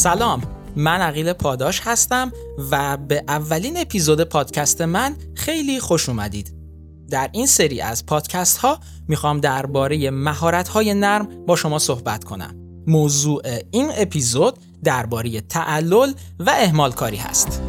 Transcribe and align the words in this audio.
سلام. 0.00 0.42
من 0.76 1.00
عقیل 1.00 1.32
پاداش 1.32 1.80
هستم 1.84 2.32
و 2.70 2.96
به 2.96 3.24
اولین 3.28 3.76
اپیزود 3.76 4.24
پادکست 4.24 4.80
من 4.80 5.16
خیلی 5.34 5.80
خوش 5.80 6.08
اومدید. 6.08 6.54
در 7.10 7.30
این 7.32 7.46
سری 7.46 7.80
از 7.80 8.06
پادکست 8.06 8.58
ها 8.58 8.78
می‌خوام 9.08 9.40
درباره 9.40 10.10
مهارت 10.10 10.68
های 10.68 10.94
نرم 10.94 11.28
با 11.46 11.56
شما 11.56 11.78
صحبت 11.78 12.24
کنم. 12.24 12.54
موضوع 12.86 13.42
این 13.70 13.90
اپیزود 13.94 14.58
درباره 14.84 15.40
تعلل 15.40 16.12
و 16.38 16.50
اهمال 16.50 16.92
کاری 16.92 17.16
هست. 17.16 17.62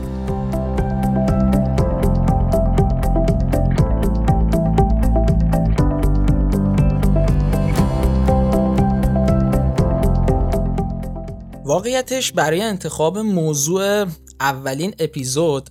واقعیتش 11.72 12.32
برای 12.32 12.62
انتخاب 12.62 13.18
موضوع 13.18 14.06
اولین 14.40 14.94
اپیزود 15.00 15.70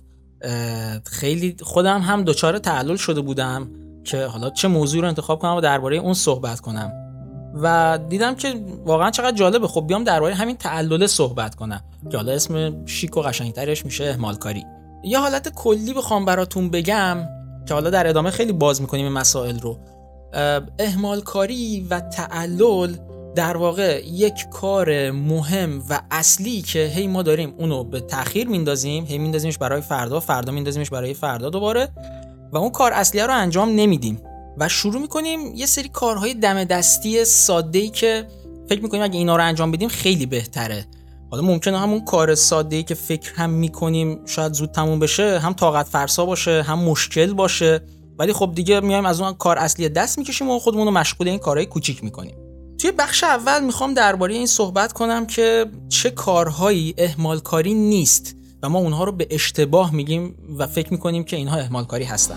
خیلی 1.05 1.55
خودم 1.61 2.01
هم 2.01 2.23
دچار 2.23 2.57
تعلل 2.57 2.95
شده 2.95 3.21
بودم 3.21 3.69
که 4.03 4.25
حالا 4.25 4.49
چه 4.49 4.67
موضوعی 4.67 5.01
رو 5.01 5.07
انتخاب 5.07 5.39
کنم 5.39 5.55
و 5.55 5.61
درباره 5.61 5.97
اون 5.97 6.13
صحبت 6.13 6.59
کنم. 6.59 6.91
و 7.61 7.99
دیدم 8.09 8.35
که 8.35 8.65
واقعا 8.85 9.11
چقدر 9.11 9.37
جالبه. 9.37 9.67
خب 9.67 9.87
بیام 9.87 10.03
درباره 10.03 10.35
همین 10.35 10.57
تعلل 10.57 11.07
صحبت 11.07 11.55
کنم 11.55 11.81
که 12.11 12.17
حالا 12.17 12.31
اسم 12.31 12.85
شیک 12.85 13.17
و 13.17 13.21
قشنگترش 13.21 13.85
میشه 13.85 14.03
اهمال 14.03 14.35
کاری 14.35 14.65
یه 15.03 15.19
حالت 15.19 15.53
کلی 15.55 15.93
بخوام 15.93 16.25
براتون 16.25 16.69
بگم 16.69 17.17
که 17.67 17.73
حالا 17.73 17.89
در 17.89 18.07
ادامه 18.07 18.31
خیلی 18.31 18.53
باز 18.53 18.81
می‌کنیم 18.81 19.05
این 19.05 19.13
مسائل 19.13 19.59
رو. 19.59 19.77
اهمال 20.79 21.21
کاری 21.21 21.87
و 21.89 21.99
تعلل 21.99 22.95
در 23.35 23.57
واقع 23.57 24.01
یک 24.05 24.49
کار 24.51 25.11
مهم 25.11 25.83
و 25.89 26.01
اصلی 26.11 26.61
که 26.61 26.85
هی 26.85 27.07
ما 27.07 27.23
داریم 27.23 27.53
اونو 27.57 27.83
به 27.83 27.99
تاخیر 27.99 28.47
میندازیم 28.47 29.05
هی 29.05 29.17
میندازیمش 29.17 29.57
برای 29.57 29.81
فردا 29.81 30.19
فردا 30.19 30.51
میندازیمش 30.51 30.89
برای 30.89 31.13
فردا 31.13 31.49
دوباره 31.49 31.89
و 32.51 32.57
اون 32.57 32.69
کار 32.69 32.93
اصلی 32.93 33.21
رو 33.21 33.33
انجام 33.33 33.69
نمیدیم 33.69 34.21
و 34.57 34.69
شروع 34.69 35.01
می‌کنیم 35.01 35.55
یه 35.55 35.65
سری 35.65 35.89
کارهای 35.89 36.33
دم 36.33 36.63
دستی 36.63 37.25
ساده 37.25 37.79
ای 37.79 37.89
که 37.89 38.27
فکر 38.69 38.81
می‌کنیم 38.81 39.03
اگه 39.03 39.17
اینا 39.17 39.35
رو 39.35 39.43
انجام 39.43 39.71
بدیم 39.71 39.89
خیلی 39.89 40.25
بهتره. 40.25 40.85
حالا 41.31 41.43
ممکنه 41.43 41.79
همون 41.79 42.05
کار 42.05 42.35
ساده 42.35 42.75
ای 42.75 42.83
که 42.83 42.95
فکر 42.95 43.33
هم 43.35 43.49
می‌کنیم 43.49 44.25
شاید 44.25 44.53
زود 44.53 44.71
تموم 44.71 44.99
بشه 44.99 45.39
هم 45.39 45.53
طاقت 45.53 45.85
فرسا 45.85 46.25
باشه 46.25 46.61
هم 46.61 46.79
مشکل 46.79 47.33
باشه 47.33 47.81
ولی 48.19 48.33
خب 48.33 48.51
دیگه 48.55 48.79
میایم 48.79 49.05
از 49.05 49.21
اون 49.21 49.33
کار 49.33 49.57
اصلی 49.57 49.89
دست 49.89 50.17
می‌کشیم 50.17 50.49
و 50.49 50.59
خودمون 50.59 50.85
رو 50.85 50.91
مشغول 50.91 51.27
این 51.27 51.39
کارهای 51.39 51.65
کوچیک 51.65 52.03
می‌کنیم. 52.03 52.50
توی 52.81 52.91
بخش 52.91 53.23
اول 53.23 53.63
می‌خوام 53.63 53.93
درباره 53.93 54.33
این 54.33 54.45
صحبت 54.45 54.93
کنم 54.93 55.25
که 55.25 55.65
چه 55.89 56.09
کارهایی 56.09 56.93
اهمال 56.97 57.39
کاری 57.39 57.73
نیست 57.73 58.35
و 58.63 58.69
ما 58.69 58.79
اونها 58.79 59.03
رو 59.03 59.11
به 59.11 59.27
اشتباه 59.31 59.93
میگیم 59.93 60.35
و 60.57 60.67
فکر 60.67 60.91
می‌کنیم 60.91 61.23
که 61.23 61.37
اینها 61.37 61.57
اهمال 61.57 61.85
کاری 61.85 62.03
هستن. 62.03 62.35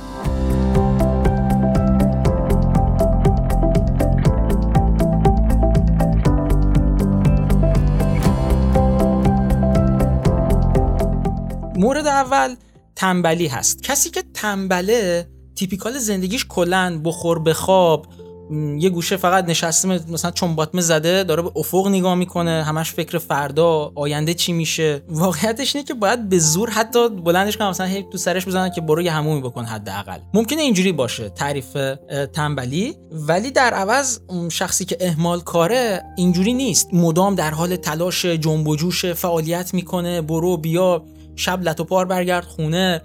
مورد 11.76 12.06
اول 12.06 12.54
تنبلی 12.96 13.46
هست. 13.46 13.82
کسی 13.82 14.10
که 14.10 14.22
تنبله 14.34 15.28
تیپیکال 15.56 15.98
زندگیش 15.98 16.46
کلن 16.48 17.02
بخور 17.02 17.38
بخواب 17.38 18.06
یه 18.78 18.90
گوشه 18.90 19.16
فقط 19.16 19.48
نشسته 19.48 19.88
مثلا 19.88 20.30
چون 20.30 20.54
باتمه 20.54 20.80
زده 20.80 21.24
داره 21.24 21.42
به 21.42 21.50
افق 21.56 21.88
نگاه 21.88 22.14
می‌کنه 22.14 22.64
همش 22.64 22.92
فکر 22.92 23.18
فردا 23.18 23.92
آینده 23.94 24.34
چی 24.34 24.52
میشه. 24.52 25.02
واقعیتش 25.08 25.76
اینه 25.76 25.88
که 25.88 25.94
باید 25.94 26.28
به 26.28 26.38
زور 26.38 26.70
حتی 26.70 27.08
بلندش 27.08 27.56
کنم 27.56 27.68
مثلا 27.68 28.02
تو 28.12 28.18
سرش 28.18 28.46
بزنن 28.46 28.70
که 28.70 28.80
برو 28.80 29.02
یه 29.02 29.12
همومی 29.12 29.40
بکن 29.40 29.64
حداقل. 29.64 30.18
ممکنه 30.34 30.62
اینجوری 30.62 30.92
باشه 30.92 31.28
تعریف 31.28 31.76
تنبلی. 32.32 32.96
ولی 33.12 33.50
در 33.50 33.74
عوض 33.74 34.20
شخصی 34.50 34.84
که 34.84 34.96
اهمال 35.00 35.40
کاره 35.40 36.02
اینجوری 36.16 36.52
نیست. 36.52 36.88
مدام 36.92 37.34
در 37.34 37.50
حال 37.50 37.76
تلاش 37.76 38.26
جنب 38.26 38.68
و 38.68 38.76
جوش 38.76 39.06
فعالیت 39.06 39.74
می‌کنه 39.74 40.20
برو 40.20 40.56
بیا 40.56 41.04
شب 41.36 41.62
لط 41.62 41.80
و 41.80 41.84
پار 41.84 42.04
برگرد 42.04 42.44
خونه. 42.44 43.02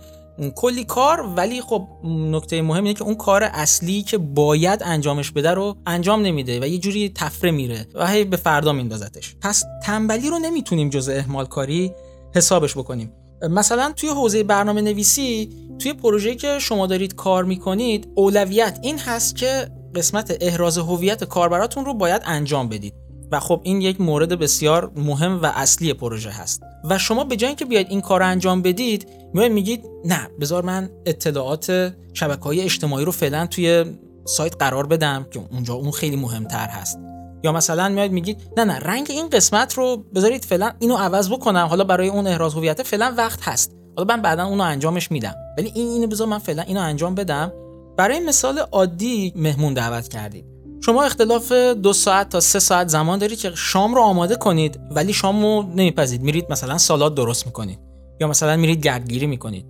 کلی 0.55 0.83
کار 0.83 1.21
ولی 1.35 1.61
خب 1.61 1.87
نکته 2.03 2.61
مهم 2.61 2.83
اینه 2.83 2.93
که 2.93 3.03
اون 3.03 3.15
کار 3.15 3.43
اصلی 3.43 4.03
که 4.03 4.17
باید 4.17 4.83
انجامش 4.83 5.31
بده 5.31 5.51
رو 5.51 5.75
انجام 5.85 6.21
نمیده 6.21 6.59
و 6.59 6.67
یه 6.67 6.77
جوری 6.77 7.11
تفره 7.15 7.51
میره 7.51 7.85
و 7.93 8.07
هی 8.07 8.23
به 8.23 8.37
فردا 8.37 8.73
میندازتش. 8.73 9.35
پس 9.41 9.63
تنبلی 9.83 10.29
رو 10.29 10.39
نمی‌تونیم 10.39 10.89
جز 10.89 11.09
اهمال 11.09 11.45
کاری 11.45 11.91
حسابش 12.35 12.77
بکنیم. 12.77 13.13
مثلا 13.49 13.93
توی 13.95 14.09
حوزه 14.09 14.43
برنامه 14.43 14.81
نویسی 14.81 15.49
توی 15.79 15.93
پروژه‌ای 15.93 16.35
که 16.35 16.59
شما 16.59 16.87
دارید 16.87 17.15
کار 17.15 17.43
می‌کنید 17.43 18.07
اولویت 18.15 18.79
این 18.81 18.99
هست 18.99 19.35
که 19.35 19.69
قسمت 19.95 20.37
احراز 20.41 20.77
هویت 20.77 21.23
کاربراتون 21.23 21.85
رو 21.85 21.93
باید 21.93 22.21
انجام 22.25 22.69
بدید. 22.69 22.93
و 23.31 23.39
خب 23.39 23.61
این 23.63 23.81
یک 23.81 24.01
مورد 24.01 24.39
بسیار 24.39 24.91
مهم 24.95 25.41
و 25.41 25.45
اصلی 25.55 25.93
پروژه 25.93 26.29
هست. 26.29 26.61
و 26.83 26.97
شما 26.97 27.23
به 27.23 27.35
جای 27.35 27.47
اینکه 27.47 27.65
بیاید 27.65 27.87
این 27.89 28.01
کار 28.01 28.23
انجام 28.23 28.61
بدید 28.61 29.07
میاید 29.33 29.51
میگید 29.51 29.85
نه 30.05 30.29
بذار 30.39 30.63
من 30.63 30.89
اطلاعات 31.05 31.93
شبکه 32.13 32.43
های 32.43 32.61
اجتماعی 32.61 33.05
رو 33.05 33.11
فعلا 33.11 33.45
توی 33.45 33.85
سایت 34.25 34.55
قرار 34.59 34.87
بدم 34.87 35.25
که 35.31 35.39
اونجا 35.51 35.73
اون 35.73 35.91
خیلی 35.91 36.15
مهمتر 36.15 36.67
هست. 36.67 36.99
یا 37.43 37.51
مثلا 37.51 37.89
میاد 37.89 38.11
میگید 38.11 38.41
نه 38.57 38.63
نه 38.63 38.79
رنگ 38.79 39.07
این 39.09 39.29
قسمت 39.29 39.73
رو 39.73 39.97
بذارید 40.15 40.45
فعلا 40.45 40.71
اینو 40.79 40.95
عوض 40.95 41.29
بکنم. 41.29 41.65
حالا 41.65 41.83
برای 41.83 42.07
اون 42.07 42.27
احراز 42.27 42.53
هویت 42.53 42.83
فعلا 42.83 43.13
وقت 43.17 43.39
هست. 43.47 43.75
حالا 43.97 44.15
من 44.15 44.21
بعدا 44.21 44.45
اونو 44.45 44.63
انجامش 44.63 45.11
میدم. 45.11 45.35
ولی 45.57 45.71
این 45.75 45.87
اینو 45.87 46.07
بذار 46.07 46.27
من 46.27 46.37
فعلا 46.39 46.61
اینو 46.61 46.81
انجام 46.81 47.15
بدم. 47.15 47.53
برای 47.97 48.19
مثال 48.19 48.59
عادی 48.59 49.33
مهمون 49.35 49.73
دعوت 49.73 50.07
کردید. 50.07 50.45
شما 50.81 51.03
اختلاف 51.03 51.51
دو 51.51 51.93
ساعت 51.93 52.29
تا 52.29 52.39
سه 52.39 52.59
ساعت 52.59 52.87
زمان 52.87 53.19
دارید 53.19 53.39
که 53.39 53.51
شام 53.55 53.95
رو 53.95 54.01
آماده 54.01 54.35
کنید 54.35 54.79
ولی 54.91 55.13
شام 55.13 55.43
رو 55.43 55.63
نمیپذید 55.75 56.21
میرید 56.21 56.45
مثلا 56.49 56.77
سالاد 56.77 57.15
درست 57.15 57.45
می‌کنید 57.45 57.79
یا 58.21 58.27
مثلا 58.27 58.57
میرید 58.57 58.81
گردگیری 58.81 59.27
می‌کنید 59.27 59.65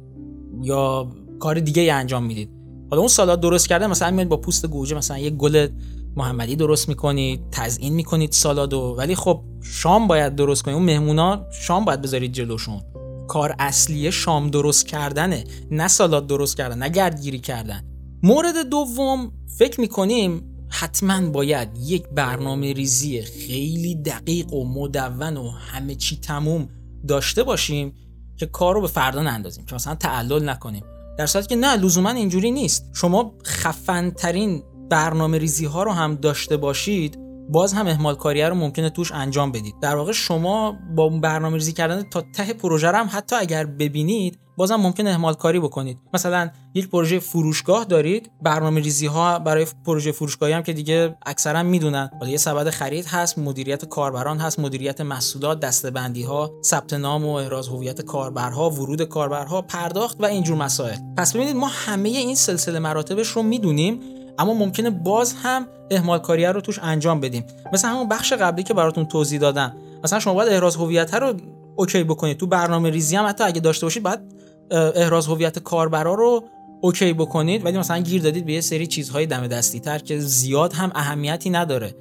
یا 0.62 1.12
کار 1.40 1.59
دیگه 1.59 1.81
ای 1.81 1.90
انجام 1.90 2.24
می‌دید. 2.24 2.50
حالا 2.92 3.00
اون 3.00 3.08
سالاد 3.08 3.42
درست 3.42 3.68
کرده 3.70 3.88
مثلا 3.88 4.12
میاد 4.12 4.28
با 4.28 4.38
پوست 4.38 4.68
گوجه 4.68 4.97
مثلا 4.97 5.18
یک 5.18 5.34
گل 5.34 5.68
محمدی 6.16 6.56
درست 6.56 6.90
می‌کنید 6.90 7.41
تزیین 7.52 7.94
می‌کنید 7.94 8.31
سالادو 8.31 8.96
ولی 8.97 9.16
خب 9.16 9.41
شام 9.64 10.08
باید 10.08 10.36
درست 10.36 10.64
کنید. 10.64 10.78
اون 10.78 10.86
مهمونا 10.86 11.46
شام 11.52 11.86
باید 11.86 12.02
بذارید 12.02 12.31
جلوشون. 12.31 12.81
کار 13.28 13.56
اصلی 13.59 14.12
شام 14.12 14.50
درست 14.50 14.88
کردنه 14.88 15.44
نه 15.72 15.88
سالاد 15.88 16.28
درست 16.28 16.58
کردن 16.58 16.78
نه 16.78 16.90
گردگیری 16.90 17.40
کردن. 17.40 17.86
مورد 18.24 18.70
دوم 18.70 19.31
فکر 19.58 19.81
می‌کنیم 19.81 20.48
حتما 20.69 21.30
باید 21.30 21.69
یک 21.78 22.07
برنامه 22.07 22.74
ریزی 22.74 23.22
خیلی 23.22 23.96
دقیق 23.96 24.53
و 24.53 24.66
مدون 24.66 25.38
و 25.38 25.50
همه 25.50 25.96
چی 25.96 26.18
تموم 26.18 26.69
داشته 27.07 27.44
باشیم 27.44 27.94
که 28.38 28.46
کار 28.46 28.75
رو 28.75 28.81
به 28.81 28.88
فردا 28.88 29.24
نندازیم 29.24 29.66
که 29.66 29.75
مثلا 29.75 29.96
تعلل 29.96 30.50
نکنیم. 30.50 30.84
در 31.18 31.25
صورتی 31.25 31.47
که 31.47 31.56
نه 31.56 31.75
لزوما 31.75 32.09
اینجوری 32.09 32.52
نیست. 32.52 32.85
شما 32.94 33.34
خفنترین 33.46 34.63
برنامه 34.90 35.38
ریزی 35.38 35.66
ها 35.66 35.84
رو 35.84 35.91
هم 35.91 36.16
داشته 36.16 36.58
باشید 36.58 37.20
باز 37.49 37.73
هم 37.73 37.88
اهمال 37.88 38.16
کاریه 38.16 38.49
رو 38.49 38.55
ممکنه 38.55 38.90
توش 38.90 39.11
انجام 39.11 39.52
بدید. 39.52 39.76
در 39.82 39.96
واقع 39.96 40.11
شما 40.11 40.78
با 40.96 41.09
برنامه 41.09 41.55
ریزی 41.55 41.73
کردن 41.73 42.03
تا 42.03 42.23
ته 42.35 42.53
پروژه 42.53 42.91
هم 42.91 43.09
حتی 43.11 43.35
اگر 43.35 43.66
ببینید 43.66 44.40
بازم 44.59 44.76
ممکن 44.76 45.08
اهمال 45.08 45.34
کاری 45.34 45.59
بکنید. 45.59 45.97
مثلا 46.14 46.50
یک 46.73 46.90
پروژه 46.90 47.20
فروشگاه 47.20 47.85
دارید 47.85 48.32
برنامه 48.41 48.82
ریزی 48.82 49.08
ها 49.08 49.40
برای 49.40 49.67
پروژه 49.85 50.11
فروشگاهی 50.11 50.53
هم 50.53 50.64
که 50.64 50.73
دیگه 50.73 51.16
اکثرا 51.26 51.64
می‌دونن. 51.64 52.09
حالا 52.20 52.32
یه 52.32 52.38
سبد 52.38 52.70
خرید 52.70 53.06
هست 53.06 53.40
مدیریت 53.40 53.85
کاربران 53.85 54.38
هست 54.38 54.59
مدیریت 54.59 55.02
محصولات 55.02 55.59
دستبندی 55.59 56.23
ها 56.23 56.52
ثبت 56.64 56.94
نام 56.94 57.26
و 57.26 57.34
احراز 57.34 57.67
هویت 57.67 58.02
کاربرها 58.02 58.70
ورود 58.70 59.02
کاربرها 59.02 59.61
پرداخت 59.61 60.17
و 60.22 60.26
اینجور 60.26 60.58
مسائل. 60.58 60.97
پس 61.17 61.35
ببینید 61.35 61.55
ما 61.55 61.67
همه 61.67 62.09
این 62.09 62.35
سلسله 62.35 62.79
مراتبش 62.79 63.28
رو 63.28 63.44
می‌دونیم 63.44 64.00
اما 64.40 64.53
ممکنه 64.53 64.90
باز 64.90 65.34
هم 65.44 65.67
اهمال 65.91 66.20
کاری 66.20 66.46
رو 66.46 66.62
توش 66.62 66.79
انجام 66.82 67.20
بدیم. 67.20 67.44
مثلا 67.73 67.91
همون 67.91 68.08
بخش 68.08 68.34
قبلی 68.34 68.64
که 68.64 68.73
براتون 68.73 69.05
توضیح 69.05 69.40
دادم. 69.40 69.76
مثلا 70.03 70.20
شما 70.20 70.34
باید 70.34 70.53
احراز 70.53 70.76
هویت 70.76 71.14
رو 71.14 71.34
OK 71.76 72.03
بکنید. 72.03 72.38
تو 72.38 72.47
برنامه 72.47 72.90
ریزی 72.90 73.16
هم 73.16 73.26
حتی 73.26 73.44
اگه 73.44 73.62
داشته 73.62 73.85
باشید 73.85 74.03
باید 74.03 74.34
احراز 74.71 75.27
هویت 75.27 75.59
کاربرا 75.59 76.13
رو 76.13 76.43
OK 76.81 77.14
بکنید 77.13 77.66
ولی 77.66 77.77
مثلا 77.77 77.97
گیر 77.97 78.21
دادید 78.21 78.45
به 78.45 78.53
یه 78.53 78.61
سری 78.61 78.87
چیزهای 78.87 79.25
دم 79.25 79.47
دستی 79.47 79.79
تر 79.79 79.99
که 79.99 80.19
زیاد 80.19 80.73
هم 80.73 80.91
اهمیتی 80.95 81.49
نداره. 81.49 81.95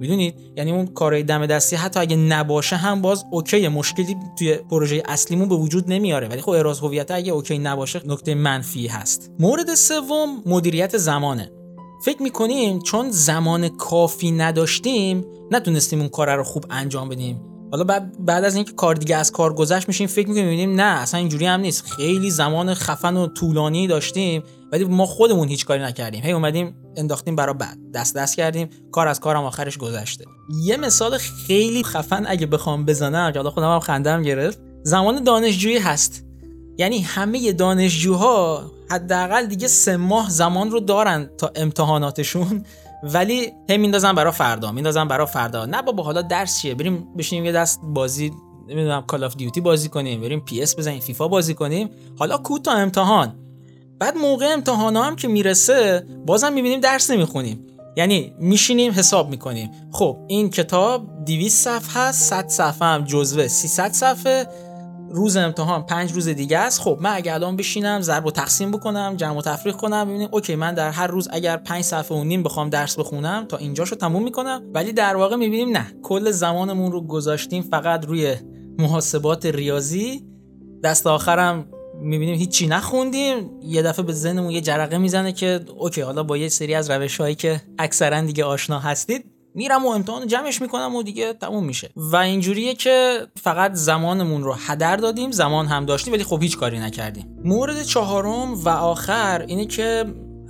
می‌دونید؟ 0.00 0.34
یعنی 0.56 0.72
اون 0.72 0.86
کارهای 0.86 1.22
دم 1.22 1.46
دستی 1.46 1.76
حتی 1.76 2.00
اگه 2.00 2.16
نباشه 2.16 2.76
هم 2.76 3.02
باز 3.02 3.24
OK 3.30 3.68
مشکلی 3.68 4.16
توی 4.38 4.54
پروژه 4.54 5.02
اصلیمون 5.08 5.48
به 5.48 5.54
وجود 5.54 5.92
نمیاره. 5.92 6.28
ولی 6.28 6.40
خب 6.40 6.50
احراز 6.50 6.80
هویت 6.80 7.10
اگه 7.10 7.32
OK 7.32 7.58
نباشه 7.58 8.00
نکته 8.06 8.34
منفی 8.34 8.86
هست. 8.86 9.30
مورد 9.38 9.74
سوم 9.74 10.42
مدیریت 10.46 10.96
زمانه. 10.96 11.50
فکر 12.04 12.22
می‌کنیم 12.22 12.78
چون 12.78 13.10
زمان 13.10 13.68
کافی 13.68 14.30
نداشتیم 14.30 15.24
نتونستیم 15.50 16.00
اون 16.00 16.08
کار 16.08 16.36
رو 16.36 16.44
خوب 16.44 16.64
انجام 16.70 17.08
بدیم. 17.08 17.53
حالا 17.74 17.84
بعد 17.84 18.24
بعد 18.24 18.44
از 18.44 18.54
اینکه 18.54 18.72
کار 18.72 18.94
دیگه 18.94 19.16
از 19.16 19.32
کار 19.32 19.54
گذشت 19.54 19.88
میشیم 19.88 20.06
فکر 20.06 20.28
می‌کنیم 20.28 20.44
می‌بینیم 20.44 20.80
نه 20.80 21.00
اصلا 21.00 21.20
اینجوری 21.20 21.46
هم 21.46 21.60
نیست. 21.60 21.86
خیلی 21.86 22.30
زمان 22.30 22.74
خفن 22.74 23.16
و 23.16 23.26
طولانی 23.26 23.86
داشتیم 23.86 24.42
ولی 24.72 24.84
ما 24.84 25.06
خودمون 25.06 25.48
هیچ 25.48 25.66
کاری 25.66 25.82
نکردیم. 25.82 26.22
هی 26.22 26.32
اومدیم 26.32 26.74
انداختیم 26.96 27.36
برا 27.36 27.52
بعد. 27.52 27.78
دست 27.94 28.16
دست 28.16 28.36
کردیم 28.36 28.68
کار 28.92 29.08
از 29.08 29.20
کارم 29.20 29.44
آخرش 29.44 29.78
گذشته. 29.78 30.24
یه 30.64 30.76
مثال 30.76 31.18
خیلی 31.18 31.82
خفن 31.82 32.24
اگه 32.26 32.46
بخوام 32.46 32.84
بزنم 32.84 33.32
که 33.32 33.38
حالا 33.38 33.50
خودم 33.50 33.72
هم 33.72 33.80
خندم 33.80 34.22
گرفت. 34.22 34.58
زمان 34.82 35.24
دانشجویی 35.24 35.78
هست. 35.78 36.24
یعنی 36.78 37.00
همه 37.00 37.52
دانشجوها 37.52 38.62
حداقل 38.90 39.46
دیگه 39.46 39.68
سه 39.68 39.96
ماه 39.96 40.30
زمان 40.30 40.70
رو 40.70 40.80
دارن 40.80 41.30
تا 41.38 41.52
امتحاناتشون. 41.56 42.64
ولی 43.04 43.52
هی 43.68 43.78
میندازن 43.78 44.12
برا 44.12 44.30
فردا 44.30 44.72
میندازن 44.72 45.08
برا 45.08 45.26
فردا. 45.26 45.66
نه 45.66 45.82
بابا 45.82 46.02
حالا 46.02 46.22
درس 46.22 46.58
چیه؟ 46.60 46.74
بریم 46.74 47.08
بشینیم 47.18 47.44
یه 47.44 47.52
دست 47.52 47.80
بازی 47.82 48.32
نمی‌دونم 48.68 49.02
Call 49.02 49.24
of 49.24 49.36
Duty 49.36 49.60
بازی 49.60 49.88
کنیم 49.88 50.20
بریم 50.20 50.40
PS 50.40 50.78
بزنیم 50.78 51.00
فیفا 51.00 51.28
بازی 51.28 51.54
کنیم. 51.54 51.90
حالا 52.18 52.36
کو 52.36 52.58
تا 52.58 52.72
امتحان. 52.72 53.34
بعد 53.98 54.16
موقع 54.16 54.46
امتحان 54.46 54.96
هم 54.96 55.16
که 55.16 55.28
می‌رسه 55.28 56.06
بازم 56.26 56.52
می‌بینیم 56.52 56.80
درس 56.80 57.10
نمی‌خونیم. 57.10 57.66
یعنی 57.96 58.34
میشینیم 58.38 58.92
حساب 58.92 59.28
می‌کنیم. 59.30 59.70
خب 59.92 60.16
این 60.28 60.50
کتاب 60.50 61.24
200 61.24 61.64
صفحه 61.64 62.02
هست 62.02 62.22
100 62.22 62.48
صفحه 62.48 62.88
هم 62.88 63.04
جزوه. 63.04 63.48
300 63.48 63.92
صفحه. 63.92 64.46
روز 65.14 65.36
امتحان 65.36 65.86
پنج 65.86 66.12
روز 66.12 66.28
دیگه 66.28 66.58
است. 66.58 66.80
خب 66.80 66.98
من 67.00 67.14
اگر 67.14 67.34
الان 67.34 67.56
بشینم 67.56 68.00
ضرب 68.00 68.26
و 68.26 68.30
تقسیم 68.30 68.70
بکنم 68.70 69.14
جمع 69.16 69.38
و 69.38 69.42
تفریق 69.42 69.76
کنم 69.76 70.04
ببینیم 70.04 70.28
اوکی 70.32 70.56
من 70.56 70.74
در 70.74 70.90
هر 70.90 71.06
روز 71.06 71.28
اگر 71.32 71.56
5 71.56 71.84
صفحه 71.84 72.18
و 72.18 72.24
نیم 72.24 72.42
بخوام 72.42 72.70
درس 72.70 72.98
بخونم 72.98 73.46
تا 73.48 73.56
اینجاشو 73.56 73.96
تموم 73.96 74.22
می‌کنم. 74.22 74.62
ولی 74.74 74.92
در 74.92 75.16
واقع 75.16 75.36
می‌بینیم 75.36 75.76
نه. 75.76 75.86
کل 76.02 76.30
زمانمون 76.30 76.92
رو 76.92 77.06
گذاشتیم 77.06 77.62
فقط 77.62 78.06
روی 78.06 78.36
محاسبات 78.78 79.46
ریاضی. 79.46 80.24
دست 80.84 81.06
آخرم 81.06 81.66
می‌بینیم 82.00 82.34
هیچی 82.34 82.66
نخوندیم. 82.66 83.50
یه 83.62 83.82
دفعه 83.82 84.04
به 84.04 84.12
ذهنمون 84.12 84.50
یه 84.50 84.60
جرقه 84.60 84.98
می‌زنه 84.98 85.32
که 85.32 85.60
اوکی 85.78 86.00
حالا 86.00 86.22
با 86.22 86.36
یه 86.36 86.48
سری 86.48 86.74
از 86.74 86.90
روش 86.90 87.20
هایی 87.20 87.34
که 87.34 87.60
اکثرا 87.78 88.20
دیگه 88.20 88.44
آشنا 88.44 88.78
هستید 88.78 89.33
میرم 89.54 89.86
و 89.86 89.88
امتحان 89.88 90.26
جمعش 90.26 90.62
می‌کنم 90.62 90.94
و 90.94 91.02
دیگه 91.02 91.32
تموم 91.32 91.64
میشه. 91.64 91.90
و 91.96 92.16
اینجوریه 92.16 92.74
که 92.74 93.18
فقط 93.42 93.72
زمانمون 93.72 94.42
رو 94.42 94.54
هدر 94.66 94.96
دادیم 94.96 95.30
زمان 95.30 95.66
هم 95.66 95.86
داشتیم 95.86 96.12
ولی 96.12 96.24
خب 96.24 96.42
هیچ 96.42 96.58
کاری 96.58 96.78
نکردیم. 96.78 97.38
مورد 97.44 97.82
چهارم 97.82 98.54
و 98.54 98.68
آخر 98.68 99.44
اینه 99.48 99.66
که 99.66 100.04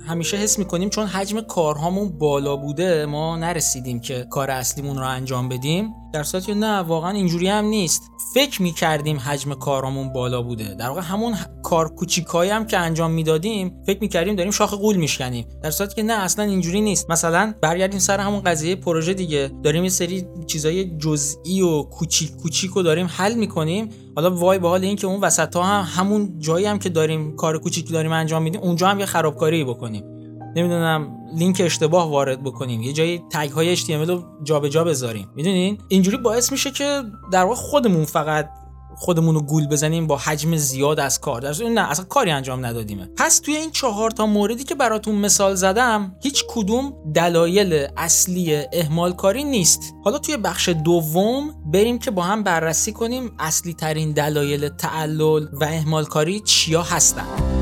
همیشه 0.07 0.37
حس 0.37 0.59
می‌کنیم 0.59 0.89
چون 0.89 1.07
حجم 1.07 1.41
کارهامون 1.41 2.17
بالا 2.17 2.55
بوده 2.55 3.05
ما 3.05 3.37
نرسیدیم 3.37 3.99
که 3.99 4.27
کار 4.29 4.51
اصلیمون 4.51 4.97
رو 4.97 5.07
انجام 5.07 5.49
بدیم. 5.49 5.93
در 6.15 6.23
صورتی 6.23 6.53
نه 6.53 6.77
واقعا 6.77 7.11
اینجوری 7.11 7.47
هم 7.47 7.65
نیست. 7.65 8.11
فکر 8.33 8.61
می‌کردیم 8.61 9.19
حجم 9.19 9.53
کارامون 9.53 10.13
بالا 10.13 10.41
بوده. 10.41 10.75
در 10.79 10.87
واقع 10.87 11.01
همون 11.01 11.35
کار 11.63 11.89
کوچیکایی 11.89 12.51
هم 12.51 12.65
که 12.65 12.77
انجام 12.77 13.11
می‌دادیم 13.11 13.83
فکر 13.85 13.99
می‌کردیم 14.01 14.35
داریم 14.35 14.51
شاخ 14.51 14.73
قول 14.73 14.95
میشکنیم. 14.95 15.45
در 15.63 15.71
صورتی 15.71 15.95
که 15.95 16.03
نه 16.03 16.13
اصلا 16.13 16.45
اینجوری 16.45 16.81
نیست. 16.81 17.11
مثلا 17.11 17.53
برگردیم 17.61 17.99
سر 17.99 18.19
همون 18.19 18.41
قضیه 18.41 18.75
پروژه 18.75 19.13
دیگه. 19.13 19.51
داریم 19.63 19.83
یه 19.83 19.89
سری 19.89 20.27
چیزای 20.47 20.97
جزئی 20.97 21.61
و 21.61 21.83
کوچیک 21.83 22.35
کوچیک 22.35 22.71
رو 22.71 22.83
داریم 22.83 23.07
حل 23.09 23.33
می‌کنیم. 23.33 23.89
حالا 24.15 24.35
وای 24.35 24.59
به 24.59 24.67
حال 24.67 24.83
این 24.83 24.95
که 24.95 25.07
اون 25.07 25.21
وسط 25.21 25.55
ها 25.55 25.63
هم 25.63 26.03
همون 26.03 26.39
جایی 26.39 26.65
هم 26.65 26.79
که 26.79 26.89
داریم 26.89 27.35
کار 27.35 27.59
کوچیک 27.59 27.91
داریم 27.91 28.11
انجام 28.11 28.43
میدیم 28.43 28.61
اونجا 28.61 28.87
هم 28.87 28.99
یه 28.99 29.05
خرابکاری 29.05 29.63
بکنیم. 29.63 30.14
نمی‌دونم 30.55 31.17
لینک 31.35 31.61
اشتباه 31.65 32.09
وارد 32.09 32.43
بکنیم. 32.43 32.81
یه 32.81 32.93
جایی 32.93 33.23
تگ 33.31 33.51
های 33.51 33.77
HTML 33.77 34.07
رو 34.07 34.23
جابجا 34.43 34.83
بذاریم. 34.83 35.27
می‌دونین؟ 35.35 35.77
اینجوری 35.87 36.17
باعث 36.17 36.51
میشه 36.51 36.71
که 36.71 37.03
در 37.31 37.43
واقع 37.43 37.55
خودمون 37.55 38.05
فقط 38.05 38.49
خودمون 38.97 39.35
رو 39.35 39.41
گول 39.41 39.67
بزنیم 39.67 40.07
با 40.07 40.17
حجم 40.17 40.55
زیاد 40.55 40.99
از 40.99 41.19
کار. 41.19 41.41
در 41.41 41.69
نه 41.69 41.91
اصلا 41.91 42.05
کاری 42.05 42.31
انجام 42.31 42.65
ندادیم 42.65 43.09
پس 43.17 43.39
توی 43.39 43.55
این 43.55 43.71
چهار 43.71 44.11
تا 44.11 44.25
موردی 44.25 44.63
که 44.63 44.75
براتون 44.75 45.15
مثال 45.15 45.55
زدم 45.55 46.15
هیچ 46.23 46.43
کدوم 46.49 46.93
دلایل 47.13 47.87
اصلی 47.97 48.63
اهمال 48.73 49.13
کاری 49.13 49.43
نیست. 49.43 49.93
حالا 50.03 50.17
توی 50.17 50.37
بخش 50.37 50.69
دوم 50.69 51.55
بریم 51.65 51.99
که 51.99 52.11
با 52.11 52.21
هم 52.21 52.43
بررسی 52.43 52.91
کنیم 52.91 53.31
اصلی 53.39 53.73
ترین 53.73 54.11
دلایل 54.11 54.69
تعلل 54.69 55.47
و 55.53 55.63
اهمال 55.63 56.05
کاری 56.05 56.39
چیا 56.39 56.81
هستن. 56.81 57.54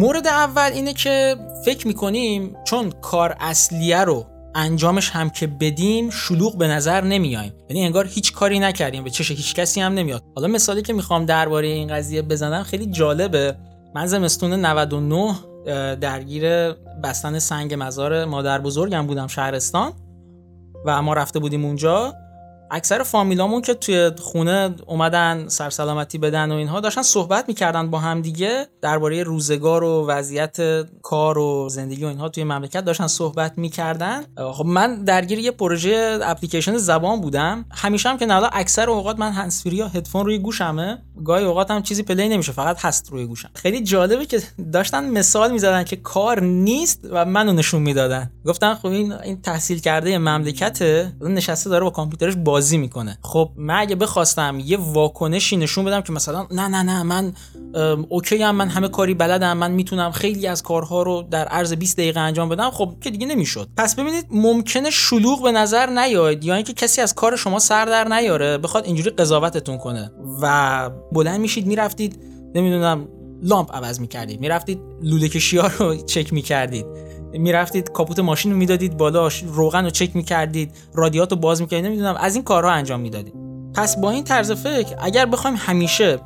مورد 0.00 0.26
اول 0.26 0.70
اینه 0.74 0.92
که 0.92 1.36
فکر 1.64 1.86
می‌کنیم 1.86 2.56
چون 2.64 2.90
کار 2.90 3.36
اصلیه 3.40 4.04
رو 4.04 4.26
انجامش 4.54 5.10
هم 5.10 5.30
که 5.30 5.46
بدیم 5.46 6.10
شلوغ 6.10 6.58
به 6.58 6.68
نظر 6.68 7.04
نمیایم 7.04 7.52
یعنی 7.68 7.84
انگار 7.84 8.06
هیچ 8.06 8.32
کاری 8.32 8.58
نکردیم 8.58 9.04
به 9.04 9.10
چش 9.10 9.30
هیچ 9.30 9.54
کسی 9.54 9.80
هم 9.80 9.92
نمیاد 9.92 10.22
حالا 10.36 10.48
مثالی 10.48 10.82
که 10.82 10.92
می‌خوام 10.92 11.24
درباره 11.24 11.68
این 11.68 11.88
قضیه 11.88 12.22
بزنم 12.22 12.62
خیلی 12.62 12.86
جالبه. 12.86 13.56
من 13.94 14.06
زمستون 14.06 14.52
99 14.52 15.34
درگیر 15.94 16.72
بستن 17.04 17.38
سنگ 17.38 17.74
مزار 17.78 18.24
مادر 18.24 18.60
بزرگم 18.60 19.06
بودم 19.06 19.26
شهرستان 19.26 19.92
و 20.86 21.02
ما 21.02 21.14
رفته 21.14 21.38
بودیم 21.38 21.64
اونجا. 21.64 22.14
اکثر 22.70 23.02
فامیلامون 23.02 23.62
که 23.62 23.74
توی 23.74 24.10
خونه 24.22 24.74
اومدن 24.86 25.48
سرسلامتی 25.48 26.18
بدن 26.18 26.52
و 26.52 26.54
اینها 26.54 26.80
داشتن 26.80 27.02
صحبت 27.02 27.48
می‌کردن 27.48 27.90
با 27.90 27.98
هم 27.98 28.22
دیگه. 28.22 28.66
درباره 28.82 29.22
روزگار 29.22 29.84
و 29.84 30.06
وضعیت 30.06 30.86
کار 31.02 31.38
و 31.38 31.68
زندگی 31.68 32.04
و 32.04 32.08
اینها 32.08 32.28
توی 32.28 32.44
مملکت 32.44 32.84
داشتن 32.84 33.06
صحبت 33.06 33.52
می‌کردن. 33.56 34.24
خب 34.52 34.66
من 34.66 35.04
درگیر 35.04 35.38
یه 35.38 35.50
پروژه 35.50 36.18
اپلیکیشن 36.22 36.76
زبان 36.76 37.20
بودم. 37.20 37.64
همیشه 37.70 38.08
هم 38.08 38.18
که 38.18 38.26
نه 38.26 38.48
اکثر 38.52 38.90
اوقات 38.90 39.18
من 39.18 39.32
هنسفری 39.32 39.76
یا 39.76 39.88
هدفون 39.88 40.24
روی 40.24 40.38
گوشمه. 40.38 40.98
گاهی 41.24 41.44
اوقات 41.44 41.70
هم 41.70 41.82
چیزی 41.82 42.02
play 42.02 42.28
نمیشه 42.28 42.52
فقط 42.52 42.84
هست 42.84 43.08
روی 43.12 43.26
گوشم. 43.26 43.50
خیلی 43.54 43.80
جالبه 43.80 44.26
که 44.26 44.42
داشتن 44.72 45.10
مثال 45.10 45.52
می‌زدن 45.52 45.84
که 45.84 45.96
کار 45.96 46.40
نیست 46.42 47.00
و 47.10 47.24
منو 47.24 47.52
نشون 47.52 47.82
می‌دادن. 47.82 48.30
گفتن 48.46 48.74
خب 48.74 48.86
این 48.86 49.12
این 49.12 49.42
تحصیل 49.42 49.78
کرده 49.78 50.18
مملکته 50.18 51.12
نشسته 51.20 51.70
داره 51.70 51.84
با 51.84 51.90
کامپیوترش 51.90 52.34
بازی 52.36 52.78
می‌کنه. 52.78 53.18
خب 53.22 53.50
من 53.56 53.74
اگه 53.78 53.96
بخواستم 53.96 54.58
یه 54.64 54.78
واکنشی 54.80 55.56
نشون 55.56 55.84
بدم 55.84 56.00
که 56.00 56.12
مثلا 56.12 56.46
نه 56.50 56.68
نه 56.68 56.82
نه 56.82 57.02
من 57.02 57.32
اوکیم 58.08 58.54
من 58.56 58.68
همه 58.68 58.88
کاری 58.88 59.14
بلدم 59.14 59.56
من 59.56 59.70
می‌تونم 59.70 60.10
خیلی 60.10 60.46
از 60.46 60.62
کارها 60.62 61.02
رو 61.02 61.22
در 61.30 61.48
عرض 61.48 61.72
20 61.72 61.96
دقیقه 61.96 62.20
انجام 62.20 62.48
بدم 62.48 62.70
خب 62.70 62.94
که 63.00 63.10
دیگه 63.10 63.26
نمی‌شد. 63.26 63.68
پس 63.76 63.94
ببینید 63.94 64.26
ممکنه 64.30 64.90
شلوغ 64.90 65.42
به 65.42 65.52
نظر 65.52 65.90
نیاد 65.90 66.44
یا 66.44 66.54
اینکه 66.54 66.72
کسی 66.72 67.00
از 67.00 67.14
کار 67.14 67.36
شما 67.36 67.58
سر 67.58 67.84
در 67.84 68.08
نیاره 68.08 68.58
بخواد 68.58 68.84
اینجوری 68.84 69.10
قضاوتتون 69.10 69.78
کنه. 69.78 70.12
و 70.42 70.90
بلند 71.12 71.40
میشید 71.40 71.66
می‌رفتید 71.66 72.18
نمی‌دونم 72.54 73.08
لامپ 73.42 73.76
عوض 73.76 74.00
می‌کردید 74.00 74.40
می‌رفتید 74.40 74.80
لوله 75.02 75.28
کشی 75.28 75.58
رو 75.58 75.96
چک 75.96 76.32
می‌کردید 76.32 76.86
می‌رفتید 77.32 77.92
کاپوت 77.92 78.18
ماشین 78.18 78.52
رو 78.52 78.58
می‌دادید 78.58 78.96
بالا 78.96 79.28
روغن 79.46 79.84
رو 79.84 79.90
چک 79.90 80.16
می‌کردید 80.16 80.72
رادیات 80.94 81.30
رو 81.30 81.36
باز 81.38 81.60
می‌کردید 81.60 81.86
نمی‌دونم 81.86 82.16
از 82.16 82.34
این 82.34 82.44
کارها 82.44 82.70
انجام 82.70 83.00
می‌دادید. 83.00 83.34
پس 83.74 83.96
با 84.00 84.10
این 84.10 84.24
طرز 84.24 84.52
فکر 84.52 84.96
اگر 84.98 85.26
بخوایم 85.26 85.56
همیشه 85.58 86.18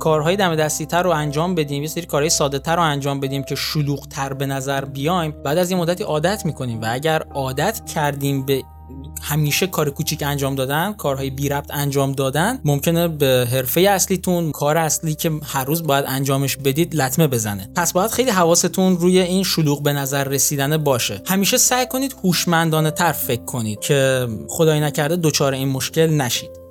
کارهای 0.00 0.36
دم 0.36 0.54
دستی 0.54 0.86
تر 0.86 1.02
رو 1.02 1.10
انجام 1.10 1.54
بدیم 1.54 1.82
یه 1.82 1.88
سری 1.88 2.06
کارهای 2.06 2.30
ساده 2.30 2.58
تر 2.58 2.76
رو 2.76 2.82
انجام 2.82 3.20
بدیم 3.20 3.42
که 3.42 3.54
شلوغ 3.54 4.08
تر 4.08 4.32
به 4.32 4.46
نظر 4.46 4.84
بیایم 4.84 5.30
بعد 5.44 5.58
از 5.58 5.70
این 5.70 5.80
مدتی 5.80 6.04
عادت 6.04 6.46
می‌کنیم 6.46 6.80
و 6.80 6.86
اگر 6.90 7.22
عادت 7.22 7.86
کردیم 7.94 8.46
به 8.46 8.62
همیشه 9.22 9.66
کار 9.66 9.90
کوچیک 9.90 10.22
انجام 10.22 10.54
دادن 10.54 10.92
کارهای 10.92 11.30
بی 11.30 11.48
ربط 11.48 11.70
انجام 11.70 12.12
دادن. 12.12 12.60
ممکنه 12.64 13.08
به 13.08 13.48
حرفه 13.52 13.80
اصلیتون 13.80 14.52
کار 14.52 14.76
اصلی 14.76 15.14
که 15.14 15.30
هر 15.44 15.64
روز 15.64 15.82
باید 15.82 16.04
انجامش 16.08 16.56
بدید 16.56 16.94
لطمه 16.94 17.26
بزنه. 17.26 17.70
پس 17.74 17.92
باید 17.92 18.10
خیلی 18.10 18.30
حواستون 18.30 18.96
روی 18.96 19.18
این 19.18 19.44
شلوغ 19.44 19.82
به 19.82 19.92
نظر 19.92 20.24
رسیدن 20.24 20.76
باشه. 20.76 21.22
همیشه 21.26 21.56
سعی 21.56 21.86
کنید 21.86 22.16
هوشمندانه 22.24 22.90
تر 22.90 23.12
فکر 23.12 23.44
کنید 23.44 23.80
که 23.80 24.28
خدای 24.48 24.80
نکرده 24.80 25.16
دچار 25.16 25.52
این 25.52 25.68
مشکل 25.68 26.06
نشید. 26.10 26.62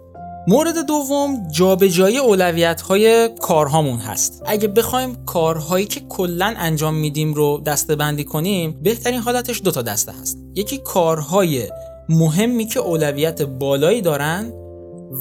مورد 0.47 0.85
دوم 0.85 1.47
جابجایی 1.51 2.17
اولویت 2.17 2.81
های 2.81 3.29
کارهامون 3.41 3.99
هست. 3.99 4.43
اگه 4.45 4.67
بخوایم 4.67 5.25
کارهایی 5.25 5.85
که 5.85 5.99
کلا 6.09 6.53
انجام 6.57 6.93
میدیم 6.93 7.33
رو 7.33 7.61
دسته 7.65 7.95
بندی 7.95 8.23
کنیم 8.23 8.79
بهترین 8.83 9.19
حالتش 9.19 9.61
دو 9.63 9.71
تا 9.71 9.81
دسته 9.81 10.11
هست. 10.21 10.37
یکی 10.55 10.77
کارهای 10.77 11.67
مهمی 12.11 12.65
که 12.65 12.79
اولویت 12.79 13.41
بالایی 13.41 14.01
دارن 14.01 14.53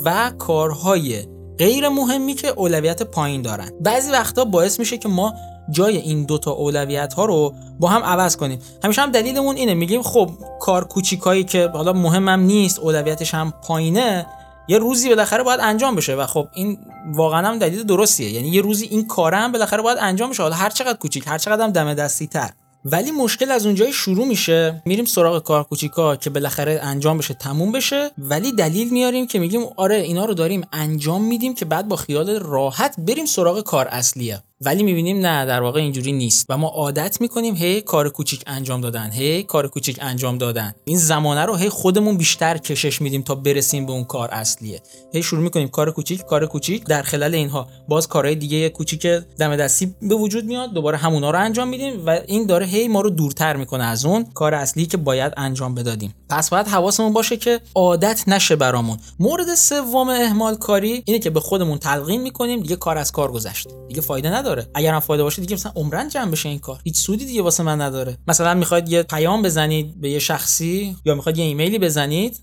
و 0.04 0.30
کارهای 0.38 1.24
غیر 1.58 1.88
مهمی 1.88 2.34
که 2.34 2.48
اولویت 2.48 3.02
پایین 3.02 3.42
دارن. 3.42 3.70
بعضی 3.80 4.10
وقتا 4.10 4.44
باعث 4.44 4.78
میشه 4.78 4.98
که 4.98 5.08
ما 5.08 5.34
جای 5.70 5.96
این 5.96 6.24
دوتا 6.24 6.50
اولویت 6.50 7.14
ها 7.14 7.24
رو 7.24 7.54
با 7.80 7.88
هم 7.88 8.02
عوض 8.02 8.36
کنیم. 8.36 8.58
همیشه 8.84 9.02
هم 9.02 9.10
دلیلمون 9.10 9.56
اینه 9.56 9.74
میگیم 9.74 10.02
خب 10.02 10.30
کار 10.60 10.84
کوچیکایی 10.84 11.44
که 11.44 11.68
حالا 11.68 11.92
مهمم 11.92 12.40
نیست 12.40 12.78
اولویتش 12.78 13.34
هم 13.34 13.52
پایینه 13.62 14.26
یه 14.68 14.78
روزی 14.78 15.08
بالاخره 15.08 15.42
باید 15.42 15.60
انجام 15.60 15.94
بشه 15.94 16.14
و 16.14 16.26
خب 16.26 16.48
این 16.54 16.78
واقعا 17.06 17.48
هم 17.48 17.58
دلیل 17.58 17.82
درستیه. 17.82 18.30
یعنی 18.30 18.48
یه 18.48 18.62
روزی 18.62 18.86
این 18.86 19.06
کارم 19.06 19.52
بالاخره 19.52 19.82
باید 19.82 19.98
انجام 20.00 20.30
بشه. 20.30 20.42
حالا 20.42 20.54
هر 20.54 20.70
چقدر 20.70 20.98
کوچیک 20.98 21.24
هر 21.26 21.38
چقدر 21.38 21.64
هم 21.64 21.70
دم 21.70 21.94
دستی 21.94 22.26
تر. 22.26 22.50
ولی 22.84 23.10
مشکل 23.10 23.50
از 23.50 23.66
اونجایی 23.66 23.92
شروع 23.92 24.26
میشه. 24.26 24.82
میریم 24.84 25.04
سراغ 25.04 25.42
کار 25.42 25.64
کوچیکا 25.64 26.16
که 26.16 26.30
بالاخره 26.30 26.80
انجام 26.82 27.18
بشه 27.18 27.34
تموم 27.34 27.72
بشه. 27.72 28.10
ولی 28.18 28.52
دلیل 28.52 28.90
میاریم 28.90 29.26
که 29.26 29.38
میگیم 29.38 29.60
آره 29.76 29.96
اینا 29.96 30.24
رو 30.24 30.34
داریم 30.34 30.62
انجام 30.72 31.24
میدیم 31.24 31.54
که 31.54 31.64
بعد 31.64 31.88
با 31.88 31.96
خیال 31.96 32.30
راحت 32.40 32.94
بریم 32.98 33.26
سراغ 33.26 33.60
کار 33.60 33.88
اصلیه. 33.88 34.42
ولی 34.64 34.82
می‌بینیم 34.82 35.26
نه 35.26 35.46
در 35.46 35.62
واقع 35.62 35.80
اینجوری 35.80 36.12
نیست. 36.12 36.46
و 36.48 36.56
ما 36.56 36.68
عادت 36.68 37.20
می‌کنیم 37.20 37.54
هی 37.54 37.80
کار 37.80 38.08
کوچیک 38.08 38.42
انجام 38.46 38.80
دادن 38.80 39.10
هی 39.10 39.42
کار 39.42 39.68
کوچیک 39.68 39.98
انجام 40.00 40.38
دادن. 40.38 40.74
این 40.84 40.98
زمانه 40.98 41.44
رو 41.44 41.56
هی 41.56 41.68
خودمون 41.68 42.16
بیشتر 42.16 42.58
کشش 42.58 43.00
میدیم 43.00 43.22
تا 43.22 43.34
برسیم 43.34 43.86
به 43.86 43.92
اون 43.92 44.04
کار 44.04 44.28
اصلیه. 44.32 44.82
هی 45.12 45.22
شروع 45.22 45.42
می‌کنیم 45.42 45.68
کار 45.68 45.90
کوچیک 45.90 46.22
کار 46.22 46.46
کوچیک. 46.46 46.84
در 46.84 47.02
خلال 47.02 47.34
اینها 47.34 47.68
باز 47.88 48.08
کارهای 48.08 48.34
دیگه 48.34 48.68
کوچیک 48.68 49.06
دم 49.38 49.56
دستی 49.56 49.94
به 50.02 50.14
وجود 50.14 50.44
میاد. 50.44 50.72
دوباره 50.72 50.96
همونا 50.96 51.30
رو 51.30 51.38
انجام 51.38 51.68
میدیم 51.68 52.06
و 52.06 52.18
این 52.26 52.46
داره 52.46 52.66
هی 52.66 52.88
ما 52.88 53.00
رو 53.00 53.10
دورتر 53.10 53.56
می‌کنه 53.56 53.84
از 53.84 54.04
اون 54.04 54.24
کار 54.34 54.54
اصلی 54.54 54.86
که 54.86 54.96
باید 54.96 55.32
انجام 55.36 55.74
می‌دادیم. 55.74 56.14
پس 56.28 56.50
باید 56.50 56.66
حواسمون 56.66 57.12
باشه 57.12 57.36
که 57.36 57.60
عادت 57.74 58.24
نشه 58.26 58.56
برامون. 58.56 58.98
مورد 59.18 59.54
سوم 59.54 60.08
اهمال 60.08 60.54
کاری 60.54 61.02
اینه 61.06 61.18
که 61.18 61.30
به 61.30 61.40
خودمون 61.40 61.78
تلقین 61.78 62.22
می‌کنیم. 62.22 62.60
دیگه 62.60 62.76
کار 62.76 62.98
از 62.98 63.12
کار 63.12 63.32
گذشت. 63.32 63.68
دیگه 63.88 64.00
فایده 64.00 64.30
نداره. 64.30 64.49
نداره. 64.50 64.70
اگر 64.74 64.94
هم 64.94 65.00
فایده 65.00 65.22
باشه 65.22 65.42
دیگه 65.42 65.54
مثلا 65.54 65.72
عمرن 65.76 66.08
جمع 66.08 66.30
بشه 66.30 66.48
این 66.48 66.58
کار. 66.58 66.80
هیچ 66.84 66.96
سودی 66.96 67.24
دیگه 67.24 67.42
واسه 67.42 67.62
من 67.62 67.80
نداره. 67.80 68.18
مثلا 68.28 68.54
می‌خواید 68.54 68.88
یه 68.88 69.02
پیام 69.02 69.42
بزنید 69.42 70.00
به 70.00 70.10
یه 70.10 70.18
شخصی 70.18 70.96
یا 71.04 71.14
می‌خواید 71.14 71.38
یه 71.38 71.44
ایمیلی 71.44 71.78
بزنید 71.78 72.40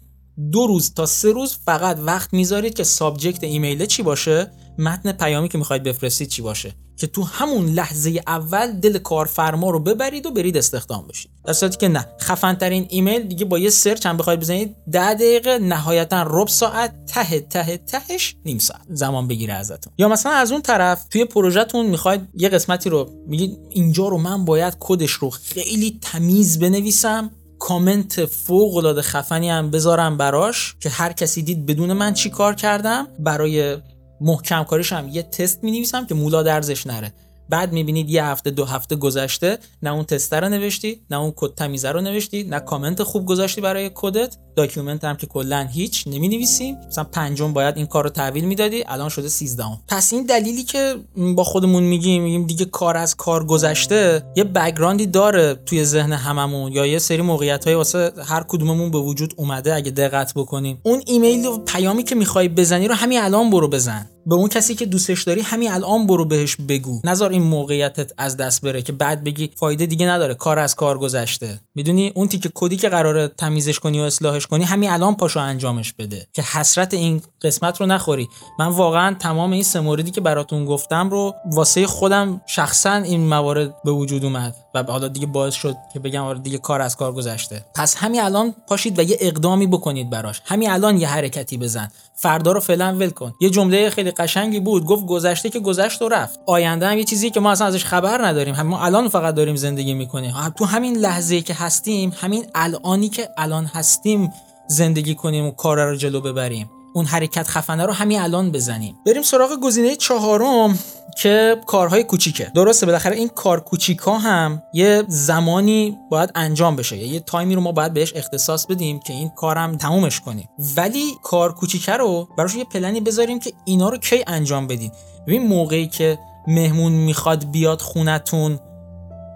دو 0.52 0.68
روز 0.68 0.94
تا 0.94 1.06
سه 1.06 1.32
روز 1.32 1.58
فقط 1.66 1.98
وقت 2.00 2.34
می‌ذارید 2.34 2.74
که 2.74 2.84
subject 2.84 3.44
ایمیل 3.44 3.86
چی 3.86 4.04
باشه؟ 4.04 4.52
متن 4.78 5.12
پیامی 5.12 5.50
که 5.50 5.58
می‌خواید 5.58 5.84
بفرستید 5.84 6.28
چی 6.28 6.42
باشه؟ 6.42 6.74
که 6.98 7.08
تو 7.08 7.24
همون 7.24 7.66
لحظه 7.66 8.22
اول 8.28 8.72
دل 8.72 8.98
کارفرما 8.98 9.70
رو 9.70 9.80
ببرید 9.80 10.26
و 10.26 10.32
برید 10.32 10.58
استخدام 10.58 11.08
بشید. 11.08 11.32
در 11.46 11.54
صورتی 11.54 11.78
که 11.78 11.88
خفن 11.88 12.54
ترین 12.54 12.86
ایمیل 12.90 13.24
دیگه 13.24 13.46
با 13.46 13.60
یه 13.60 13.70
search 13.70 14.06
هم 14.06 14.18
بخواید 14.18 14.40
بزنید 14.40 14.76
ده 14.92 15.14
دقیقه 15.14 15.60
نهایتا 15.60 16.24
ربع 16.28 16.50
ساعت 16.50 17.06
ته 17.06 17.40
ته 17.40 17.78
تهش 17.78 18.36
نیم 18.46 18.60
ساعت 18.60 18.82
زمان 18.90 19.28
بگیره 19.28 19.54
ازتون. 19.54 19.94
یا 19.98 20.08
مثلا 20.08 20.32
از 20.32 20.52
اون 20.52 20.62
طرف 20.62 21.06
توی 21.10 21.26
پروژهتون 21.26 21.86
می‌خواید 21.86 22.22
یه 22.34 22.50
قسمتی 22.50 22.90
رو 22.90 23.10
میگید 23.28 23.58
اینجا 23.70 24.08
رو 24.08 24.18
من 24.18 24.46
باید 24.46 24.78
کدش 24.80 25.12
رو 25.12 25.30
خیلی 25.30 26.00
تمیز 26.02 26.60
بنویسم 26.60 27.32
کامنت 27.68 28.26
فوق 28.26 28.76
العاده 28.76 29.02
خفنی 29.02 29.50
هم 29.50 29.72
بذارم 29.72 30.18
براش 30.18 30.76
که 30.80 30.90
هر 30.90 31.12
کسی 31.12 31.42
دید 31.42 31.66
بدون 31.66 31.94
من 31.94 32.14
چی 32.14 32.30
کار 32.30 32.56
کردم. 32.56 33.08
برای 33.20 33.78
محکم 34.22 34.64
کاریش 34.64 34.94
هم 34.94 35.08
یه 35.08 35.24
تست 35.24 35.64
می 35.64 35.72
نویسم 35.72 36.06
که 36.06 36.16
مو 36.16 36.35
لا 36.35 36.44
درزش 36.44 36.88
نره. 36.88 37.14
بعد 37.50 37.74
می‌بینید 37.74 38.10
یه 38.10 38.26
هفته 38.26 38.52
دو 38.52 38.66
هفته 38.66 38.96
گذشته 38.96 39.58
نه 39.84 39.94
اون 39.94 40.04
تستر 40.04 40.42
رو 40.42 40.50
نوشتی 40.50 41.02
نه 41.12 41.20
اون 41.20 41.34
کد 41.36 41.54
تمیزه 41.54 41.92
رو 41.92 42.02
نوشتی 42.02 42.44
نه 42.44 42.60
کامنت 42.60 43.04
خوب 43.04 43.26
گذاشتی 43.26 43.62
برای 43.62 43.92
کدت. 43.96 44.38
document 44.58 45.04
هم 45.04 45.16
که 45.16 45.28
کلا 45.28 45.68
هیچ 45.72 46.04
نمی 46.08 46.28
نویسیم 46.28 46.78
مثلا 46.88 47.04
پنجم 47.04 47.54
باید 47.54 47.78
این 47.78 47.86
کار 47.86 48.04
رو 48.04 48.10
تحویل 48.10 48.46
می‌دادی 48.46 48.84
الان 48.88 49.10
شده 49.10 49.30
13 49.30 49.64
پس 49.88 50.14
این 50.14 50.26
دلیلی 50.26 50.64
که 50.64 50.96
با 51.36 51.44
خودمون 51.44 51.84
میگیم 51.84 52.24
میگیم 52.24 52.48
دیگه 52.48 52.66
کار 52.66 52.98
از 52.98 53.16
کار 53.16 53.46
گذشته 53.46 54.24
یه 54.36 54.44
background 54.44 55.00
ی 55.00 55.06
داره 55.06 55.56
توی 55.66 55.86
ذهن 55.86 56.14
هممون 56.14 56.72
یا 56.72 56.86
یه 56.86 57.00
سری 57.00 57.22
موقعیت 57.22 57.66
های 57.66 57.76
واسه 57.76 58.12
هر 58.26 58.44
کدوممون 58.48 58.92
به 58.92 58.98
وجود 58.98 59.34
اومده 59.38 59.76
اگه 59.76 59.92
دقت 59.92 60.34
بکنیم. 60.34 60.80
اون 60.84 61.02
ایمیل 61.06 61.46
و 61.46 61.58
پیامی 61.58 62.04
که 62.04 62.16
می‌خوای 62.16 62.50
بزنی 62.50 62.88
رو 62.88 62.96
همین 62.96 63.22
الان 63.22 63.50
برو 63.50 63.68
بزن. 63.68 64.10
به 64.26 64.36
اون 64.36 64.50
کسی 64.50 64.76
که 64.76 64.86
دوستش 64.86 65.24
داری 65.24 65.42
همین 65.42 65.72
الان 65.72 66.08
برو 66.08 66.26
بهش 66.26 66.56
بگو. 66.70 67.02
نذار 67.04 67.30
این 67.30 67.44
موقعیتت 67.44 68.12
از 68.18 68.38
دست 68.38 68.62
بره 68.62 68.82
که 68.82 68.92
بعد 68.92 69.24
بگی 69.24 69.50
فایده 69.56 69.86
دیگه 69.86 70.08
نداره 70.08 70.34
کار 70.34 70.60
از 70.60 70.76
کار 70.76 70.98
گذشته. 70.98 71.60
می‌دونی؟ 71.76 72.12
اون 72.16 72.28
تیکه 72.28 72.50
کدی 72.54 72.78
که 72.78 72.90
قراره 72.90 73.28
تمیزش 73.28 73.80
کنی 73.80 74.00
و 74.00 74.04
اصلاحش 74.04 74.47
کنی 74.48 74.64
همین 74.64 74.90
الان 74.90 75.16
پاشو 75.16 75.40
انجامش 75.40 75.94
بده. 75.94 76.28
که 76.34 76.42
حسرت 76.42 76.94
این 76.94 77.22
قسمت 77.42 77.82
رو 77.82 77.86
نخوری. 77.86 78.30
من 78.60 78.68
واقعا 78.68 79.16
تمام 79.20 79.52
این 79.52 79.64
سه 79.64 79.80
موردی 79.80 80.12
که 80.12 80.22
براتون 80.22 80.66
گفتم 80.66 81.10
رو 81.10 81.36
واسه 81.46 81.88
خودم 81.88 82.42
شخصا 82.48 82.94
این 82.94 83.28
موارد 83.28 83.84
به 83.84 83.92
وجود 83.92 84.26
اومد. 84.26 84.56
و 84.74 84.84
حالا 84.84 85.08
دیگه 85.08 85.26
باعث 85.26 85.54
شد 85.54 85.76
که 85.94 86.00
بگم 86.00 86.24
آره 86.24 86.40
دیگه 86.40 86.58
کار 86.58 86.82
از 86.82 86.96
کار 86.96 87.14
گذشته. 87.14 87.66
پس 87.76 87.96
همین 87.96 88.22
الان 88.22 88.56
پاشید 88.68 89.00
و 89.00 89.02
یه 89.02 89.18
اقدامی 89.22 89.68
بکنید 89.68 90.10
براش. 90.10 90.42
همین 90.46 90.70
الان 90.70 90.98
یه 90.98 91.08
حرکتی 91.08 91.58
بزن. 91.58 91.88
فردا 92.16 92.52
رو 92.52 92.60
فعلا 92.60 92.96
ول 92.96 93.10
کن. 93.10 93.34
یه 93.42 93.50
جمله 93.50 93.90
خیلی 93.90 94.12
قشنگی 94.12 94.60
بود. 94.60 94.86
گفت 94.86 95.06
گذشته 95.06 95.50
که 95.50 95.60
گذشت 95.60 96.02
و 96.02 96.10
رفت. 96.10 96.40
آینده 96.46 96.88
هم 96.88 96.98
یه 96.98 97.04
چیزی 97.04 97.30
که 97.30 97.40
ما 97.40 97.52
اصلا 97.52 97.68
ازش 97.68 97.86
خبر 97.86 98.26
نداریم. 98.26 98.56
هم 98.56 98.68
ما 98.68 98.80
الان 98.80 99.10
فقط 99.10 99.36
داریم 99.36 99.56
زندگی 99.56 99.94
می‌کنیم. 99.94 100.34
تو 100.50 100.66
همین 100.66 100.98
لحظه 100.98 101.42
که 101.42 101.54
هستیم 101.54 102.14
همین 102.18 102.46
الانی 102.56 103.10
که 103.10 103.30
الان 103.38 103.66
هستیم 103.66 104.34
زندگی 104.68 105.16
کنیم 105.16 105.46
و 105.46 105.52
کار 105.52 105.86
رو 105.86 105.96
جلو 105.96 106.22
ببریم. 106.22 106.70
اون 106.98 107.06
حرکت 107.06 107.48
خفنه 107.48 107.86
رو 107.86 107.94
همین 107.94 108.20
الان 108.20 108.52
بزنیم. 108.52 108.96
بریم 109.06 109.22
سراغ 109.22 109.60
گزینه 109.64 109.96
چهارم 109.96 110.80
که 111.18 111.62
کارهای 111.66 112.04
کوچیکه. 112.04 112.52
درسته 112.56 112.86
بالاخره 112.86 113.16
این 113.16 113.28
کار 113.28 113.60
کوچیکا 113.60 114.18
هم 114.18 114.62
یه 114.74 115.04
زمانی 115.08 115.98
باید 116.12 116.32
انجام 116.36 116.76
بشه. 116.76 116.98
یه 116.98 117.20
تایمی 117.20 117.56
رو 117.56 117.62
ما 117.62 117.72
باید 117.72 117.94
بهش 117.94 118.14
اختصاص 118.16 118.66
بدیم 118.66 119.00
که 119.00 119.14
این 119.14 119.30
کارم 119.30 119.78
تمومش 119.78 120.20
کنیم. 120.20 120.50
ولی 120.78 121.14
کار 121.24 121.54
کوچیکه 121.54 121.92
رو 121.92 122.28
براش 122.38 122.56
یه 122.56 122.64
پلنی 122.64 123.02
بذاریم 123.02 123.40
که 123.40 123.54
اینا 123.66 123.90
رو 123.90 123.98
کی 123.98 124.24
انجام 124.28 124.68
بدین 124.68 124.92
ببین 125.28 125.48
موقعی 125.48 125.88
که 125.88 126.20
مهمون 126.48 126.92
می‌خواد 126.92 127.52
بیاد 127.52 127.82
خونتون 127.82 128.60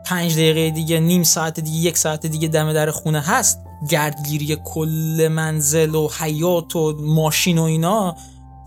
پنج 0.05 0.33
دقیقه 0.33 0.69
دیگه 0.69 0.99
نیم 0.99 1.23
ساعت 1.23 1.59
دیگه 1.59 1.77
یک 1.77 1.97
ساعت 1.97 2.25
دیگه 2.25 2.47
دم 2.47 2.73
در 2.73 2.91
خونه 2.91 3.21
هست 3.21 3.59
گردگیری 3.89 4.57
کل 4.63 5.29
منزل 5.31 5.95
و 5.95 6.09
حیاط 6.19 6.75
و 6.75 6.95
ماشین 7.01 7.57
و 7.57 7.63
اینا 7.63 8.15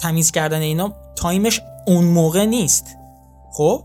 تمیز 0.00 0.30
کردن 0.30 0.60
اینا 0.60 0.92
تایمش 1.16 1.60
اون 1.86 2.04
موقع 2.04 2.44
نیست. 2.44 2.86
خب؟ 3.52 3.82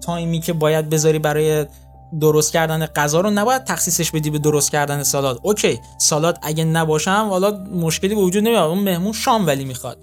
تایمی 0.00 0.40
که 0.40 0.52
باید 0.52 0.90
بذاری 0.90 1.18
برای 1.18 1.66
درست 2.20 2.52
کردن 2.52 2.86
غذا 2.86 3.20
رو 3.20 3.30
نباید 3.30 3.64
تخصیصش 3.64 4.10
بدی 4.10 4.30
به 4.30 4.38
درست 4.38 4.70
کردن 4.70 5.02
سالاد. 5.02 5.40
اوکی 5.42 5.80
سالاد 5.98 6.38
اگه 6.42 6.64
نباشه 6.64 7.26
حالا 7.30 7.64
مشکلی 7.74 8.14
به 8.14 8.20
وجود 8.20 8.44
نمیاد. 8.44 8.70
اون 8.70 8.78
مهمون 8.78 9.12
شام 9.12 9.46
ولی 9.46 9.64
می‌خواد. 9.64 9.98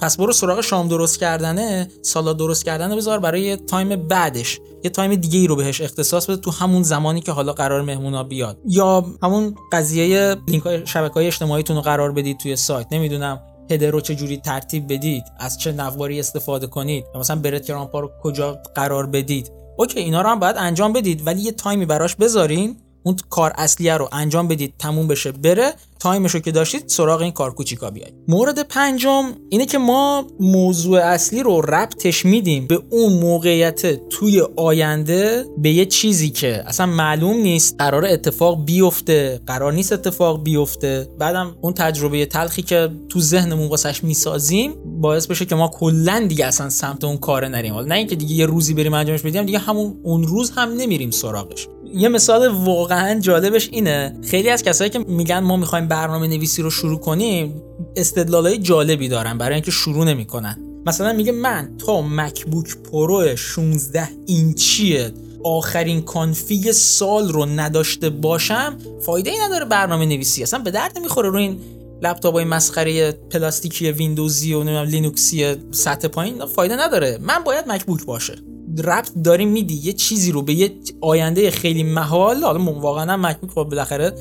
پس 0.00 0.16
برو 0.16 0.32
سراغ 0.32 0.60
شام 0.60 0.88
درست 0.88 1.20
کردنه 1.20 1.88
سالاد 2.02 2.36
درست 2.36 2.64
کردنه 2.64 2.96
بذار 2.96 3.18
برای 3.18 3.56
تایم 3.56 3.96
بعدش. 3.96 4.60
یه 4.84 4.90
تایم 4.90 5.14
دیگه 5.14 5.38
ای 5.38 5.46
رو 5.46 5.56
بهش 5.56 5.80
اختصاص 5.80 6.26
بده 6.26 6.36
تو 6.36 6.50
همون 6.50 6.82
زمانی 6.82 7.20
که 7.20 7.32
حالا 7.32 7.52
قرار 7.52 7.82
مهمونا 7.82 8.24
بیاد. 8.24 8.58
یا 8.66 9.04
همون 9.22 9.54
قضیه 9.72 10.36
لینک 10.48 10.62
های 10.62 10.86
شبکه 10.86 11.14
های 11.14 11.26
اجتماعیتون 11.26 11.76
رو 11.76 11.82
قرار 11.82 12.12
بدید 12.12 12.38
توی 12.38 12.56
سایت. 12.56 12.86
نمی‌دونم 12.92 13.40
header 13.70 13.90
رو 13.90 14.00
چجوری 14.00 14.36
ترتیب 14.36 14.92
بدید 14.92 15.24
از 15.38 15.58
چه 15.58 15.72
نواری 15.72 16.20
استفاده 16.20 16.66
کنید 16.66 17.04
مثلا 17.14 17.36
breadcrumb 17.36 17.64
ها 17.66 18.00
رو 18.00 18.10
کجا 18.22 18.58
قرار 18.74 19.06
بدید. 19.06 19.52
اوکی 19.78 20.00
اینا 20.00 20.22
رو 20.22 20.28
هم 20.28 20.38
باید 20.38 20.56
انجام 20.58 20.92
بدید 20.92 21.26
ولی 21.26 21.40
یه 21.40 21.52
تایمی 21.52 21.86
براش 21.86 22.16
بذارین 22.16 22.76
اون 23.08 23.16
کار 23.30 23.52
اصلیه 23.56 23.96
رو 23.96 24.08
انجام 24.12 24.48
بدید 24.48 24.74
تموم 24.78 25.08
بشه 25.08 25.32
بره 25.32 25.74
تایمش 26.00 26.34
رو 26.34 26.40
که 26.40 26.52
داشتید 26.52 26.84
سراغ 26.86 27.20
این 27.20 27.32
کار 27.32 27.54
کوچیکا 27.54 27.90
بیاید 27.90 28.14
مورد 28.28 28.62
پنجم 28.62 29.24
اینه 29.48 29.66
که 29.66 29.78
ما 29.78 30.26
موضوع 30.40 31.00
اصلی 31.00 31.42
رو 31.42 31.60
ربطش 31.60 32.24
میدیم 32.24 32.66
به 32.66 32.82
اون 32.90 33.12
موقعیت 33.12 34.08
توی 34.08 34.42
آینده 34.56 35.44
به 35.58 35.70
یه 35.70 35.86
چیزی 35.86 36.30
که 36.30 36.62
اصلا 36.66 36.86
معلوم 36.86 37.36
نیست 37.36 37.74
قرار 37.78 38.04
اتفاق 38.04 38.64
بیفته 38.64 39.40
قرار 39.46 39.72
نیست 39.72 39.92
اتفاق 39.92 40.42
بیفته. 40.42 41.08
بعدم 41.18 41.56
اون 41.60 41.72
تجربه 41.72 42.26
تلخی 42.26 42.62
که 42.62 42.88
تو 43.08 43.20
ذهنمون 43.20 43.68
واسش 43.68 44.04
می‌سازیم 44.04 44.74
باعث 45.00 45.26
بشه 45.26 45.44
که 45.44 45.54
ما 45.54 45.68
کلا 45.68 46.26
دیگه 46.28 46.46
اصلا 46.46 46.70
سمت 46.70 47.04
اون 47.04 47.16
کار 47.16 47.48
نریم. 47.48 47.74
نه 47.74 47.94
اینکه 47.94 48.16
دیگه 48.16 48.34
یه 48.34 48.46
روزی 48.46 48.74
بریم 48.74 48.94
انجامش 48.94 49.22
بدیم 49.22 49.42
دیگه 49.42 49.58
همون 49.58 50.00
اون 50.02 50.24
روز 50.24 50.50
هم 50.50 50.72
نمیریم 50.72 51.10
سراغش. 51.10 51.68
یه 51.94 52.08
مثال 52.08 52.48
واقعا 52.48 53.20
جالبش 53.20 53.68
اینه. 53.72 54.18
خیلی 54.24 54.50
از 54.50 54.62
کسایی 54.62 54.90
که 54.90 54.98
میگن 54.98 55.38
ما 55.38 55.56
می‌خوایم 55.56 55.88
برنامه 55.88 56.26
نویسی 56.26 56.62
رو 56.62 56.70
شروع 56.70 56.98
کنیم 56.98 57.62
استدلالای 57.96 58.58
جالبی 58.58 59.08
دارن 59.08 59.38
برای 59.38 59.54
اینکه 59.54 59.70
شروع 59.70 60.04
نمی‌کنن. 60.04 60.58
مثلا 60.86 61.12
میگه 61.12 61.32
من 61.32 61.70
تا 61.86 62.02
MacBook 62.02 62.76
Pro 62.76 63.36
16 63.36 64.08
اینچیه 64.26 65.12
آخرین 65.44 66.02
config 66.02 66.72
سال 66.72 67.28
رو 67.28 67.46
نداشته 67.46 68.10
باشم 68.10 68.78
فایده 69.06 69.30
ای 69.30 69.38
نداره 69.38 69.64
برنامه 69.64 70.06
نویسی 70.06 70.42
اصلا 70.42 70.58
به 70.58 70.70
درد 70.70 70.98
نمی‌خوره 70.98 71.28
رو 71.28 71.38
این 71.38 71.60
لپتاپ 72.02 72.34
های 72.34 72.44
مسخره 72.44 73.12
پلاستیکی 73.12 73.92
ویندوزی 73.92 74.54
و 74.54 74.84
لینوکسی 74.84 75.56
سطح 75.70 76.08
پایین 76.08 76.46
فایده 76.46 76.76
نداره. 76.76 77.18
من 77.22 77.44
باید 77.44 77.68
MacBook 77.68 78.04
باشه. 78.04 78.38
ربط 78.82 79.10
داری 79.24 79.44
میدی؟ 79.44 79.74
یه 79.74 79.92
چیزی 79.92 80.32
رو 80.32 80.42
به 80.42 80.54
یه 80.54 80.70
آینده 81.00 81.50
خیلی 81.50 81.82
محال 81.82 82.42
حالا 82.42 82.72
واقعا 82.72 83.16
MacBook 83.16 83.50
خب 83.50 83.64
بالاخره 83.64 84.12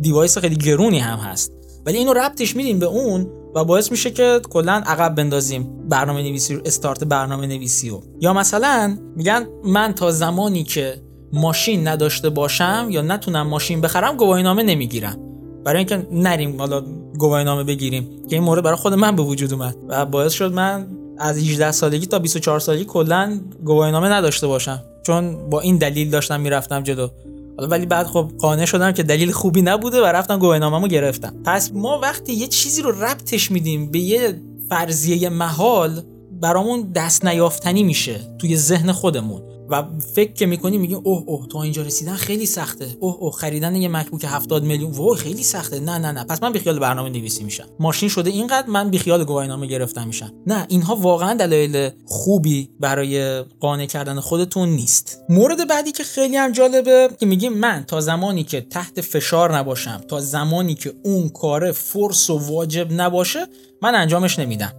device 0.00 0.38
خیلی 0.38 0.56
گرونی 0.56 0.98
هم 0.98 1.18
هست. 1.18 1.52
ولی 1.86 1.98
اینو 1.98 2.12
ربطش 2.12 2.56
میدیم 2.56 2.78
به 2.78 2.86
اون 2.86 3.26
و 3.54 3.64
باعث 3.64 3.90
میشه 3.90 4.10
که 4.10 4.40
کلا 4.50 4.82
عقب 4.86 5.14
بندازیم 5.14 5.88
برنامه 5.88 6.22
نویسی 6.22 6.54
رو 6.54 6.60
استارت 6.64 7.04
برنامه 7.04 7.46
نویسی 7.46 7.90
رو. 7.90 8.02
یا 8.20 8.32
مثلا 8.32 8.98
میگن 9.16 9.46
من 9.64 9.92
تا 9.92 10.10
زمانی 10.10 10.64
که 10.64 11.02
ماشین 11.32 11.88
نداشته 11.88 12.30
باشم 12.30 12.86
یا 12.90 13.02
نتونم 13.02 13.48
ماشین 13.48 13.80
بخرم 13.80 14.16
گواهی 14.16 14.42
نامه 14.42 14.62
نمی‌گیرم. 14.62 15.18
برای 15.64 15.78
اینکه 15.78 16.06
نریم 16.12 16.58
حالا 16.58 16.84
گواهی 17.18 17.44
نامه 17.44 17.64
بگیریم. 17.64 18.08
که 18.30 18.36
این 18.36 18.44
مورد 18.44 18.62
برای 18.62 18.76
خود 18.76 18.94
من 18.94 19.16
به 19.16 19.22
وجود 19.22 19.52
اومد 19.52 19.76
و 19.88 20.06
باعث 20.06 20.32
شد 20.32 20.52
من 20.52 20.86
از 21.18 21.38
18 21.38 21.72
سالگی 21.72 22.06
تا 22.06 22.18
24 22.18 22.60
سالگی 22.60 22.84
کلا 22.84 23.40
گواهی 23.64 23.92
نامه 23.92 24.08
نداشته 24.08 24.46
باشم. 24.46 24.82
چون 25.02 25.50
با 25.50 25.60
این 25.60 25.78
دلیل 25.78 26.10
داشتم 26.10 26.40
می‌رفتم 26.40 26.82
جلو. 26.82 27.08
حالا 27.56 27.68
ولی 27.68 27.86
بعد 27.86 28.06
خب 28.06 28.30
قانع 28.38 28.64
شدم 28.64 28.92
که 28.92 29.02
دلیل 29.02 29.32
خوبی 29.32 29.62
نبوده 29.62 30.00
و 30.00 30.04
رفتم 30.04 30.38
گواهینامه‌مو 30.38 30.88
گرفتم. 30.88 31.34
پس 31.44 31.70
ما 31.74 31.98
وقتی 31.98 32.32
یه 32.32 32.46
چیزی 32.46 32.82
رو 32.82 32.90
ربطش 33.04 33.50
میدیم 33.50 33.90
به 33.90 33.98
یه 33.98 34.40
فرضیه 34.68 35.28
محال 35.28 36.02
برامون 36.40 36.92
دست 36.94 37.24
نیافتنی 37.24 37.82
میشه 37.82 38.20
توی 38.38 38.56
ذهن 38.56 38.92
خودمون. 38.92 39.42
و 39.68 39.84
فکر 40.14 40.32
که 40.32 40.46
می‌کنی 40.46 40.78
میگی 40.78 40.94
اوه 40.94 41.22
اوه 41.26 41.48
تا 41.48 41.62
اینجا 41.62 41.82
رسیدن 41.82 42.14
خیلی 42.14 42.46
سخته. 42.46 42.96
اوه 43.00 43.16
اوه 43.20 43.32
خریدن 43.32 43.76
یه 43.76 43.88
مکبوک 43.88 44.24
70 44.24 44.64
میلیون. 44.64 44.90
وای 44.90 45.18
خیلی 45.18 45.42
سخته. 45.42 45.80
نه 45.80 45.98
نه 45.98 46.12
نه. 46.12 46.24
پس 46.24 46.42
من 46.42 46.52
بیخیال 46.52 46.78
برنامه 46.78 47.08
نویسی 47.08 47.44
میشم. 47.44 47.64
ماشین 47.80 48.08
شده 48.08 48.30
اینقدر 48.30 48.66
من 48.66 48.90
بیخیال 48.90 49.24
گواهینامه 49.24 49.66
گرفتم 49.66 50.06
میشم. 50.06 50.32
نه 50.46 50.66
اینها 50.68 50.96
واقعا 50.96 51.34
دلایل 51.34 51.90
خوبی 52.04 52.70
برای 52.80 53.42
قانع 53.42 53.86
کردن 53.86 54.20
خودتون 54.20 54.68
نیست. 54.68 55.20
مورد 55.28 55.68
بعدی 55.68 55.92
که 55.92 56.04
خیلی 56.04 56.36
هم 56.36 56.52
جالبه 56.52 57.10
که 57.20 57.26
میگیم 57.26 57.52
من 57.52 57.84
تا 57.86 58.00
زمانی 58.00 58.44
که 58.44 58.60
تحت 58.60 59.00
فشار 59.00 59.56
نباشم 59.56 60.00
تا 60.08 60.20
زمانی 60.20 60.74
که 60.74 60.94
اون 61.04 61.28
کار 61.28 61.72
فرس 61.72 62.30
و 62.30 62.38
واجب 62.38 62.92
نباشه 62.92 63.46
من 63.82 63.94
انجامش 63.94 64.38
نمیدم. 64.38 64.72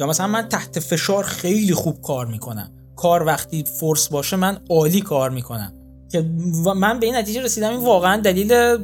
یا 0.00 0.06
مثلا 0.06 0.26
من 0.26 0.48
تحت 0.48 0.80
فشار 0.80 1.24
خیلی 1.24 1.74
خوب 1.74 2.02
کار 2.02 2.26
می‌کنم. 2.26 2.70
کار 2.98 3.22
وقتی 3.22 3.64
فرس 3.80 4.08
باشه 4.08 4.36
من 4.36 4.58
عالی 4.70 5.00
کار 5.00 5.30
می‌کنم. 5.30 5.72
که 6.12 6.24
من 6.76 7.00
به 7.00 7.06
این 7.06 7.16
نتیجه 7.16 7.42
رسیدم 7.42 7.70
این 7.70 7.80
واقعا 7.80 8.20
دلیل 8.20 8.76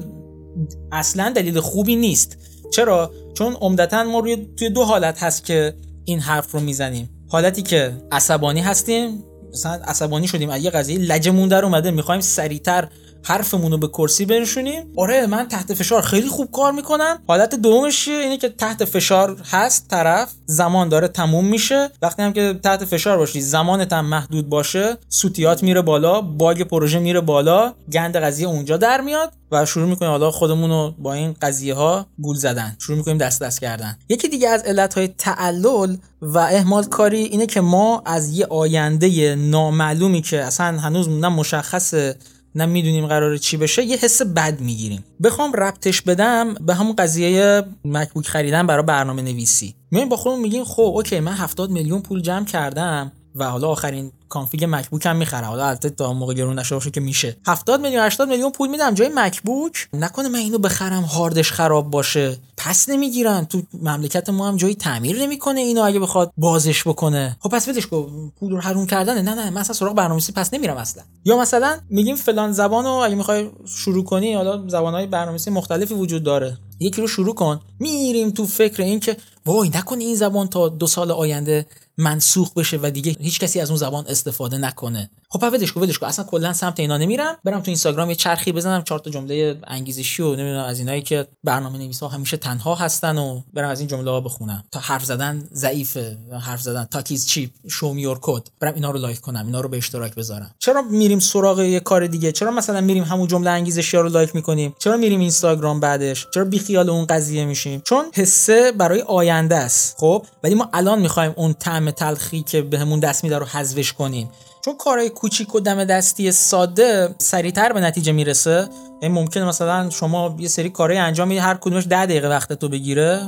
اصلا 0.93 1.33
دلیل 1.37 1.61
خوبی 1.61 1.97
نیست. 1.97 2.37
چرا؟ 2.73 3.11
چون 3.35 3.53
عمدتا 3.61 4.05
ما 4.05 4.19
روی 4.19 4.49
توی 4.57 4.71
دو 4.71 4.85
حالت 4.85 5.23
هست 5.23 5.45
که 5.45 5.75
این 6.05 6.21
حرف 6.21 6.53
رو 6.53 6.61
می‌زنیم. 6.61 7.11
حالتی 7.29 7.63
که 7.63 7.93
عصبانی 8.13 8.61
هستیم 8.61 9.25
مثلا 9.53 9.73
عصبانی 9.73 10.29
شدیم 10.29 10.51
از 10.51 10.65
یه 10.65 10.71
قضیه 10.71 10.99
لجمون 10.99 11.49
در 11.49 11.65
اومده 11.65 11.91
می‌خوایم 11.91 12.21
سریعتر 12.21 12.89
حرفمون 13.25 13.73
رو 13.73 13.79
به 13.79 13.89
کرسی 13.89 14.25
بنشونیم. 14.25 14.83
آره 14.97 15.27
من 15.27 15.49
تحت 15.49 15.75
فشار 15.75 16.03
خیلی 16.03 16.29
خوب 16.29 16.51
کار 16.51 16.73
می‌کنم. 16.73 17.19
حالت 17.29 17.55
دومش 17.55 18.09
اینه 18.09 18.39
که 18.39 18.49
تحت 18.49 18.85
فشار 18.85 19.37
هست 19.51 19.89
طرف. 19.89 20.33
زمان 20.47 20.89
داره 20.89 21.09
تموم 21.09 21.45
میشه. 21.45 21.91
وقتی 22.03 22.23
هم 22.23 22.33
که 22.33 22.61
تحت 22.63 22.85
فشار 22.85 23.19
باشی 23.19 23.41
زمانت 23.41 23.93
هم 23.93 24.07
محدود 24.07 24.49
باشه 24.49 24.97
سوتیات 25.09 25.63
میره 25.63 25.83
بالا 25.83 26.21
باگ 26.21 26.63
پروژه 26.63 26.99
میره 26.99 27.21
بالا 27.21 27.73
گند 27.93 28.17
قضیه 28.17 28.49
اونجا 28.49 28.77
در 28.77 29.01
میاد 29.01 29.33
و 29.53 29.67
شروع 29.67 29.89
می‌کنیم 29.89 30.11
حالا 30.11 30.31
خودمون 30.31 30.71
رو 30.71 30.95
با 30.99 31.13
این 31.13 31.37
قضیه 31.43 31.75
ها 31.75 32.07
گول 32.23 32.37
زدن. 32.37 32.77
شروع 32.79 32.99
می‌کنیم 32.99 33.19
دست 33.19 33.43
دست 33.43 33.61
کردن. 33.61 33.99
یکی 34.09 34.29
دیگه 34.29 34.49
از 34.49 34.63
علت 34.63 34.95
های 34.95 35.09
تعلل 35.09 35.97
و 36.23 36.39
اهمال 36.39 36.85
کاری 36.85 37.23
اینه 37.23 37.47
که 37.47 37.61
ما 37.61 38.03
از 38.07 38.39
یه 38.39 38.47
آینده 38.47 39.35
نامعلومی 39.35 40.23
که 40.23 40.43
اصلا 40.43 40.79
هنوز 40.79 41.09
نه 41.09 41.29
مشخصه 41.29 42.17
نه 42.55 42.67
می‌دونیم 42.67 43.07
قراره 43.07 43.39
چی 43.39 43.57
بشه 43.57 43.85
یه 43.85 43.97
حس 43.97 44.23
بد 44.23 44.61
می‌گیریم. 44.61 45.05
بخوام 45.23 45.53
ربطش 45.53 46.03
بدم 46.03 46.55
به 46.55 46.75
همون 46.75 46.97
قضیه 46.97 47.63
MacBook 47.85 48.27
خریدن 48.27 48.67
برای 48.67 48.83
برنامه 48.83 49.23
نویسی 49.23 49.75
میایم 49.91 50.09
با 50.09 50.17
خودمون 50.17 50.43
میگیم 50.43 50.65
خب 50.65 50.83
اوکی 50.83 51.21
من 51.21 51.33
70 51.33 51.71
میلیون 51.71 52.01
پول 52.01 52.21
جمع 52.21 52.45
کردم 52.45 53.13
و 53.35 53.45
حالا 53.45 53.69
آخرین 53.69 54.13
config 54.35 54.65
MacBook 54.69 55.07
هم 55.07 55.17
می‌خرم. 55.17 55.45
حالا 55.45 55.67
البته 55.67 55.91
تا 55.91 56.13
موقع 56.13 56.35
گرون 56.35 56.59
نشه 56.59 56.91
که 56.91 57.01
میشه. 57.01 57.37
70 57.47 57.81
میلیون 57.81 58.03
80 58.07 58.29
میلیون 58.29 58.53
پول 58.53 58.69
میدم 58.69 58.95
جای 58.95 59.11
MacBook 59.15 59.89
نکنه 59.93 60.29
من 60.29 60.39
اینو 60.39 60.59
بخرم 60.59 61.03
هاردش 61.03 61.53
خراب 61.53 61.91
باشه. 61.91 62.37
پس 62.57 62.89
نمی‌گیرم. 62.89 63.45
تو 63.45 63.63
مملکت 63.83 64.29
ما 64.29 64.49
هم 64.49 64.57
جایی 64.57 64.75
تعمیر 64.75 65.23
نمی‌کنه 65.23 65.61
اینو 65.61 65.83
اگه 65.83 66.01
بخواد 66.01 66.33
بازش 66.37 66.87
بکنه. 66.89 67.37
خب 67.41 67.49
پس 67.49 67.69
بدش 67.69 67.87
کن. 67.87 68.33
پول 68.41 68.53
رو 68.53 68.61
حروم 68.61 68.87
کردنه. 68.87 69.23
نه 69.23 69.35
نه 69.35 69.51
من 69.51 69.61
اصلا 69.61 69.75
سراغ 69.75 69.95
برنامه‌نویسی 69.95 70.33
پس 70.33 70.55
نمیرم 70.55 70.77
اصلا. 70.77 71.03
یا 71.25 71.39
مثلا 71.39 71.79
میگیم 71.91 72.17
فلان 72.17 72.53
زبانو 72.53 72.91
اگه 72.91 73.15
می‌خوای 73.15 73.51
شروع 73.67 74.05
کنی 74.05 74.35
حالا 74.35 74.69
زبانهای 74.69 75.07
برنامه‌نویسی 75.07 75.51
مختلفی 75.51 75.95
وجود 75.95 76.23
داره. 76.23 76.59
یکی 76.81 77.01
رو 77.01 77.07
شروع 77.09 77.35
کن. 77.35 77.61
میریم 77.81 78.31
تو 78.31 78.47
فکر 78.47 78.83
این 78.83 79.01
که 79.01 79.17
وای 79.47 79.69
نکنه 79.69 80.05
این 80.05 80.15
زبان 80.15 80.49
تا 80.49 80.69
دو 80.69 80.87
سال 80.87 81.11
آینده 81.11 81.67
منسوخ 81.99 82.55
بشه 82.55 82.79
و 82.83 82.91
دیگه 82.91 83.17
هیچ 83.21 83.41
کسی 83.41 83.61
از 83.61 83.71
اون 83.71 83.79
زبان 83.79 84.07
استفاده 84.07 84.59
نکنه. 84.59 85.11
خب 85.35 85.43
ولش 85.53 85.73
کن 85.73 85.81
ولش 85.81 85.99
کن. 85.99 86.07
اصلا 86.07 86.25
کلا 86.25 86.53
سمت 86.53 86.81
اینا 86.81 86.97
نمیرم. 86.97 87.37
برم 87.45 87.61
تو 87.61 87.69
اینستاگرام 87.71 88.11
یه 88.11 88.17
چرخی 88.17 88.53
بزنم 88.53 88.83
چهار 88.83 89.01
تا 89.01 89.11
جمله 89.11 89.59
انگیزشی 89.67 90.23
و 90.23 90.35
نمی‌دونم 90.35 90.65
از 90.65 90.79
اینایی 90.79 91.03
که 91.03 91.27
برنامه 91.45 91.79
نویس 91.79 92.01
ها 92.01 92.09
همیشه 92.09 92.37
تنها 92.37 92.75
هستن 92.75 93.19
و 93.19 93.41
برم 93.55 93.69
از 93.69 93.81
این 93.81 93.89
جمله 93.89 94.11
ها 94.11 94.21
بخونم. 94.21 94.65
تا 94.71 94.81
حرف 94.81 95.05
زدن 95.05 95.49
ضعیفه 95.53 96.19
حرف 96.41 96.61
زدن. 96.61 96.85
talk 96.85 97.13
is 97.13 97.27
cheap 97.27 97.51
show 97.69 97.95
your 97.97 98.19
code 98.23 98.43
برم 98.61 98.75
اینا 98.75 98.91
رو 98.91 98.99
لایک 98.99 99.21
کنم 99.21 99.47
اینا 99.47 99.61
رو 99.61 99.69
به 99.69 99.77
اشتراک 99.77 100.15
بذارم. 100.15 100.55
چرا 100.59 100.83
میریم 100.83 101.19
سراغ 101.19 101.61
یه 101.61 101.81
کار 101.81 102.07
دیگه؟ 102.07 102.33
چرا 102.33 102.51
مثلا 102.51 102.81
میریم 102.81 103.05
همون 103.05 103.27
جمله 103.27 103.51
انگیزشی 103.51 103.97
رو 103.97 104.09
لایک 104.09 104.35
می‌کنیم؟ 104.35 104.75
چرا 104.79 104.97
میریم 104.97 105.21
اینستاگرام 105.21 105.81
بعدش؟ 105.81 106.27
چرا 106.35 106.45
بیخیال 106.45 106.91
اون 106.91 107.07
قضیه 107.07 107.45
میشیم؟ 107.45 107.83
چون 107.85 108.05
حسه 108.15 108.73
برای 108.73 109.01
آینده 109.01 109.57
است. 109.57 109.97
خب؟ 109.99 110.27
ولی 110.45 110.55
ما 110.55 110.69
الان 110.73 111.01
می‌خوایم 111.01 111.33
اون 111.37 111.55
طعم 111.55 111.91
تلخی 111.91 112.43
که 112.43 112.63
بهمون 112.63 113.01
دست 113.01 113.25
میده 113.25 113.39
رو 113.39 113.47
حذفش 113.47 113.93
کنیم. 113.93 114.31
چون 114.65 114.77
کارهای 114.77 115.11
کوچیک 115.11 115.55
و 115.55 115.61
دم 115.61 115.85
دستی 115.85 116.33
ساده 116.33 117.15
سریعتر 117.19 117.73
به 117.73 117.81
نتیجه 117.81 118.13
می‌رسه 118.13 118.69
این 119.03 119.13
ممکنه 119.13 119.45
مثلا 119.45 119.91
شما 119.91 120.37
یه 120.39 120.49
سری 120.49 120.71
کارهای 120.71 120.99
انجام 120.99 121.29
می‌دید 121.29 121.43
هر 121.43 121.55
کدومش 121.55 121.87
ده 121.87 122.07
دقیقه 122.07 122.29
وقتتو 122.29 122.69
بگیره 122.69 123.21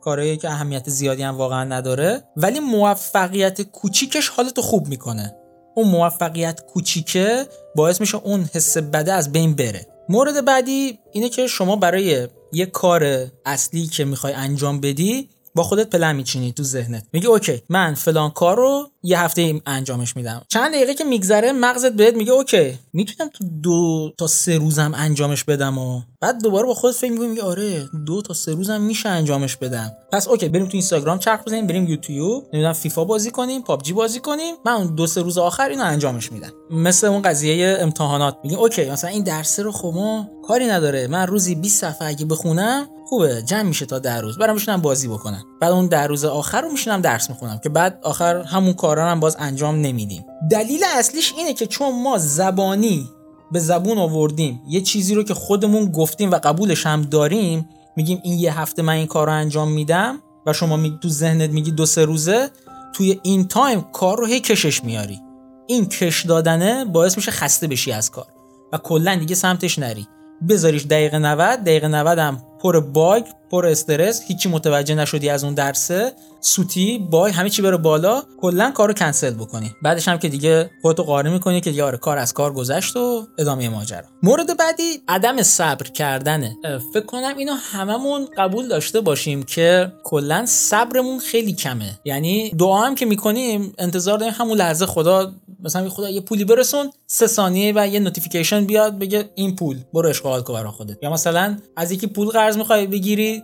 کارهایی 0.00 0.36
که 0.36 0.50
اهمیت 0.50 0.90
زیادی 0.90 1.22
هم 1.22 1.36
واقعا 1.36 1.64
نداره. 1.64 2.22
ولی 2.36 2.60
موفقیت 2.60 3.62
کوچیکش 3.62 4.28
حالتو 4.28 4.62
خوب 4.62 4.88
می‌کنه. 4.88 5.36
اون 5.74 5.88
موفقیت 5.88 6.60
کوچیکه 6.60 7.46
باعث 7.76 8.00
میشه 8.00 8.18
اون 8.18 8.48
حس 8.54 8.76
بده 8.76 9.12
از 9.12 9.32
بین 9.32 9.54
بره. 9.54 9.86
مورد 10.08 10.44
بعدی 10.44 10.98
اینه 11.12 11.28
که 11.28 11.46
شما 11.46 11.76
برای 11.76 12.28
یه 12.52 12.66
کار 12.66 13.26
اصلی 13.46 13.86
که 13.86 14.04
می‌خوای 14.04 14.32
انجام 14.32 14.80
بدی 14.80 15.28
با 15.54 15.62
خودت 15.62 15.90
پلن 15.90 16.16
میچینی 16.16 16.52
تو 16.52 16.62
ذهنت. 16.62 17.06
میگی 17.12 17.26
اوکی 17.26 17.62
من 17.68 17.94
فلان 17.94 18.30
کار 18.30 18.56
رو 18.56 18.90
یه 19.02 19.20
هفته 19.20 19.60
انجامش 19.66 20.16
میدم. 20.16 20.42
چند 20.48 20.72
دقیقه 20.72 20.94
که 20.94 21.04
میگذره 21.04 21.52
مغزت 21.52 21.92
بهت 21.92 22.14
میگه 22.14 22.32
اوکی 22.32 22.78
می‌تونم 22.92 23.30
تو 23.34 23.44
دو 23.62 24.12
تا 24.18 24.26
سه 24.26 24.58
روزم 24.58 24.92
انجامش 24.96 25.44
بدم 25.44 25.78
و 25.78 26.02
بعد 26.20 26.42
دوباره 26.42 26.66
با 26.66 26.74
خودت 26.74 26.96
فکر 26.96 27.12
می‌کنی 27.12 27.40
آره 27.40 27.88
دو 28.06 28.22
تا 28.22 28.34
سه 28.34 28.52
روزم 28.52 28.80
میشه 28.80 29.08
انجامش 29.08 29.56
بدم. 29.56 29.92
پس 30.12 30.28
اوکی 30.28 30.48
بریم 30.48 30.66
تو 30.66 30.70
اینستاگرام 30.72 31.18
چرخ 31.18 31.44
بزنیم 31.44 31.66
بریم 31.66 31.88
یوتیوب 31.88 32.44
نمی‌دونم 32.52 32.72
فیفا 32.72 33.04
بازی 33.04 33.30
کنیم 33.30 33.62
پابجی 33.62 33.92
بازی 33.92 34.20
کنیم. 34.20 34.54
من 34.66 34.72
اون 34.72 34.94
دو 34.94 35.06
سه 35.06 35.22
روز 35.22 35.38
آخر 35.38 35.68
اینو 35.68 35.84
انجامش 35.84 36.32
میدم. 36.32 36.52
مثل 36.70 37.06
اون 37.06 37.22
قضیه 37.22 37.76
امتحانات. 37.80 38.36
میگیم 38.42 38.58
اوکی 38.58 38.90
مثلا 38.90 39.10
این 39.10 39.24
درس 39.24 39.60
رو 39.60 39.72
خب 39.72 40.24
کاری 40.46 40.66
نداره. 40.66 41.06
من 41.06 41.26
روزی 41.26 41.54
20 41.54 41.80
صفحه 41.80 42.08
اگه 42.08 42.24
بخونم 42.24 42.88
خوبه. 43.10 43.42
جمع 43.42 43.62
میشه 43.62 43.86
تا 43.86 43.98
در 43.98 44.20
روز. 44.20 44.38
برام 44.38 44.54
میشونم 44.54 44.80
بازی 44.80 45.08
بکنم 45.08 45.44
بعد 45.60 45.72
اون 45.72 45.86
در 45.86 46.06
روز 46.06 46.24
آخر 46.24 46.60
رو 46.60 46.70
میشونم 46.72 47.00
درس 47.00 47.30
می‌خونم 47.30 47.58
که 47.58 47.68
بعد 47.68 47.98
آخر 48.02 48.36
همون 48.42 48.72
کارا 48.72 49.10
هم 49.10 49.20
باز 49.20 49.36
انجام 49.38 49.80
نمیدیم. 49.80 50.24
دلیل 50.50 50.80
اصلیش 50.96 51.34
اینه 51.36 51.54
که 51.54 51.66
چون 51.66 52.02
ما 52.02 52.18
زبانی 52.18 53.10
به 53.52 53.58
زبون 53.58 53.98
آوردیم 53.98 54.62
یه 54.68 54.80
چیزی 54.80 55.14
رو 55.14 55.22
که 55.22 55.34
خودمون 55.34 55.92
گفتیم 55.92 56.30
و 56.30 56.34
قبولش 56.34 56.86
هم 56.86 57.02
داریم 57.02 57.68
میگیم 57.96 58.20
این 58.24 58.38
یه 58.38 58.60
هفته 58.60 58.82
من 58.82 58.92
این 58.92 59.06
کار 59.06 59.26
رو 59.26 59.32
انجام 59.32 59.72
میدم 59.72 60.22
و 60.46 60.52
شما 60.52 60.76
می 60.76 60.98
تو 61.02 61.08
ذهنت 61.08 61.50
میگی 61.50 61.70
دو 61.70 61.86
سه 61.86 62.04
روزه 62.04 62.50
توی 62.92 63.20
این 63.22 63.48
تایم 63.48 63.80
کار 63.92 64.18
رو 64.18 64.26
هی 64.26 64.40
کشش 64.40 64.84
میاری 64.84 65.20
این 65.66 65.86
کش 65.88 66.26
دادنه 66.26 66.84
باعث 66.84 67.16
میشه 67.16 67.30
خسته 67.30 67.66
بشی 67.66 67.92
از 67.92 68.10
کار. 68.10 68.26
و 68.72 68.78
کلا 68.78 69.14
دیگه 69.14 69.34
سمتش 69.34 69.78
نری. 69.78 70.08
بذاریش 70.48 70.86
دقیقه 70.86 71.18
90 71.18 71.60
دقیقه 71.60 71.88
90 71.88 72.18
هم 72.18 72.42
پر 72.62 72.80
bug 72.80 73.24
پر 73.50 73.66
استرس 73.66 74.22
هیچی 74.26 74.48
متوجه 74.48 74.94
نشدی 74.94 75.28
از 75.28 75.44
اون 75.44 75.54
درسه 75.54 76.12
سوتی‌های 76.40 77.32
همه 77.32 77.50
چی 77.50 77.62
بره 77.62 77.76
بالا 77.76 78.22
کلا 78.40 78.70
کارو 78.70 78.92
کنسل 78.92 79.30
بکنی. 79.30 79.74
بعدش 79.82 80.08
هم 80.08 80.18
که 80.18 80.28
دیگه 80.28 80.70
خودتو 80.82 81.02
قانع 81.02 81.30
می‌کنی 81.30 81.60
که 81.60 81.70
آره 81.70 81.98
کار 81.98 82.18
از 82.18 82.32
کار 82.32 82.52
گذشت 82.52 82.96
و 82.96 83.26
ادامه 83.38 83.68
ماجرا. 83.68 84.04
مورد 84.22 84.56
بعدی 84.56 85.02
عدم 85.08 85.42
صبر 85.42 85.86
کردنه. 85.86 86.56
فکر 86.94 87.06
کنم 87.06 87.36
اینو 87.36 87.52
هممون 87.52 88.28
قبول 88.36 88.68
داشته 88.68 89.00
باشیم 89.00 89.42
که 89.42 89.92
کلا 90.04 90.46
صبرمون 90.46 91.18
خیلی 91.18 91.52
کمه. 91.52 91.98
یعنی 92.04 92.50
دعا 92.50 92.80
هم 92.80 92.94
که 92.94 93.06
می‌کنیم 93.06 93.72
انتظار 93.78 94.18
داریم 94.18 94.34
همون 94.38 94.58
لحظه 94.58 94.86
خدا 94.86 95.32
مثلا 95.64 95.88
خدا 95.88 96.10
یه 96.10 96.20
پولی 96.20 96.44
برسون 96.44 96.90
سه 97.06 97.26
ثانیه 97.26 97.72
و 97.76 97.88
یه 97.88 98.00
notification 98.00 98.64
بیاد 98.64 98.98
بگه 98.98 99.30
این 99.34 99.56
پول 99.56 99.78
برو 99.94 100.08
عشق 100.08 100.27
و 100.27 100.32
حال 100.32 100.42
کن 100.42 100.52
برای 100.52 100.70
خودت. 100.70 100.96
یا 101.02 101.10
مثلا 101.10 101.56
از 101.76 101.92
یکی 101.92 102.06
پول 102.06 102.28
قرض 102.28 102.56
می‌خوای 102.56 102.86
بگیری 102.86 103.42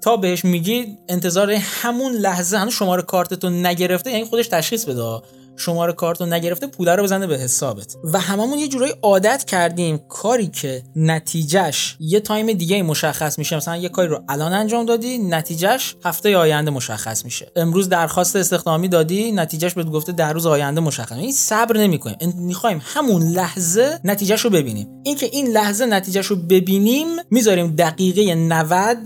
تا 0.00 0.16
بهش 0.16 0.44
میگی 0.44 0.98
انتظار 1.08 1.50
همون 1.50 2.12
لحظه 2.12 2.56
هنوز 2.56 2.72
شماره 2.72 3.02
کارتتو 3.02 3.50
نگرفته 3.50 4.10
یعنی 4.10 4.24
خودش 4.24 4.48
تشخیص 4.48 4.84
بده. 4.84 5.20
شماره 5.58 5.92
کارت 5.92 6.20
رو 6.20 6.26
نگرفته 6.26 6.66
پوله 6.66 6.94
رو 6.94 7.02
بزنه 7.02 7.26
به 7.26 7.38
حسابت. 7.38 7.96
و 8.04 8.18
هممون 8.18 8.58
یه 8.58 8.68
جورایی 8.68 8.92
عادت 9.02 9.44
کردیم 9.44 9.98
کاری 10.08 10.46
که 10.46 10.82
نتیجهش 10.96 11.96
یه 12.00 12.20
تایم 12.20 12.52
دیگه 12.52 12.82
مشخص 12.82 13.38
میشه. 13.38 13.56
مثلا 13.56 13.76
یه 13.76 13.88
کاری 13.88 14.08
رو 14.08 14.20
الان 14.28 14.52
انجام 14.52 14.86
دادی 14.86 15.18
نتیجهش 15.18 15.96
هفته 16.04 16.36
آینده 16.36 16.70
مشخص 16.70 17.24
میشه. 17.24 17.52
امروز 17.56 17.88
درخواست 17.88 18.36
استخدامی 18.36 18.88
دادی 18.88 19.32
نتیجهش 19.32 19.74
بهت 19.74 19.86
گفته 19.86 20.12
ده 20.12 20.32
روز 20.32 20.46
آینده 20.46 20.80
مشخص. 20.80 21.12
اینو 21.12 21.32
صبر 21.32 21.76
نمی‌کنیم. 21.76 22.16
می‌خوایم 22.36 22.82
همون 22.84 23.22
لحظه 23.22 24.00
نتیجهش 24.04 24.40
رو 24.40 24.50
ببینیم. 24.50 24.88
اینکه 25.04 25.26
این 25.32 25.46
لحظه 25.46 25.86
نتیجهش 25.86 26.26
رو 26.26 26.36
ببینیم 26.36 27.06
می‌ذاریم 27.30 27.66
دقیقه 27.66 28.34
90 28.34 28.96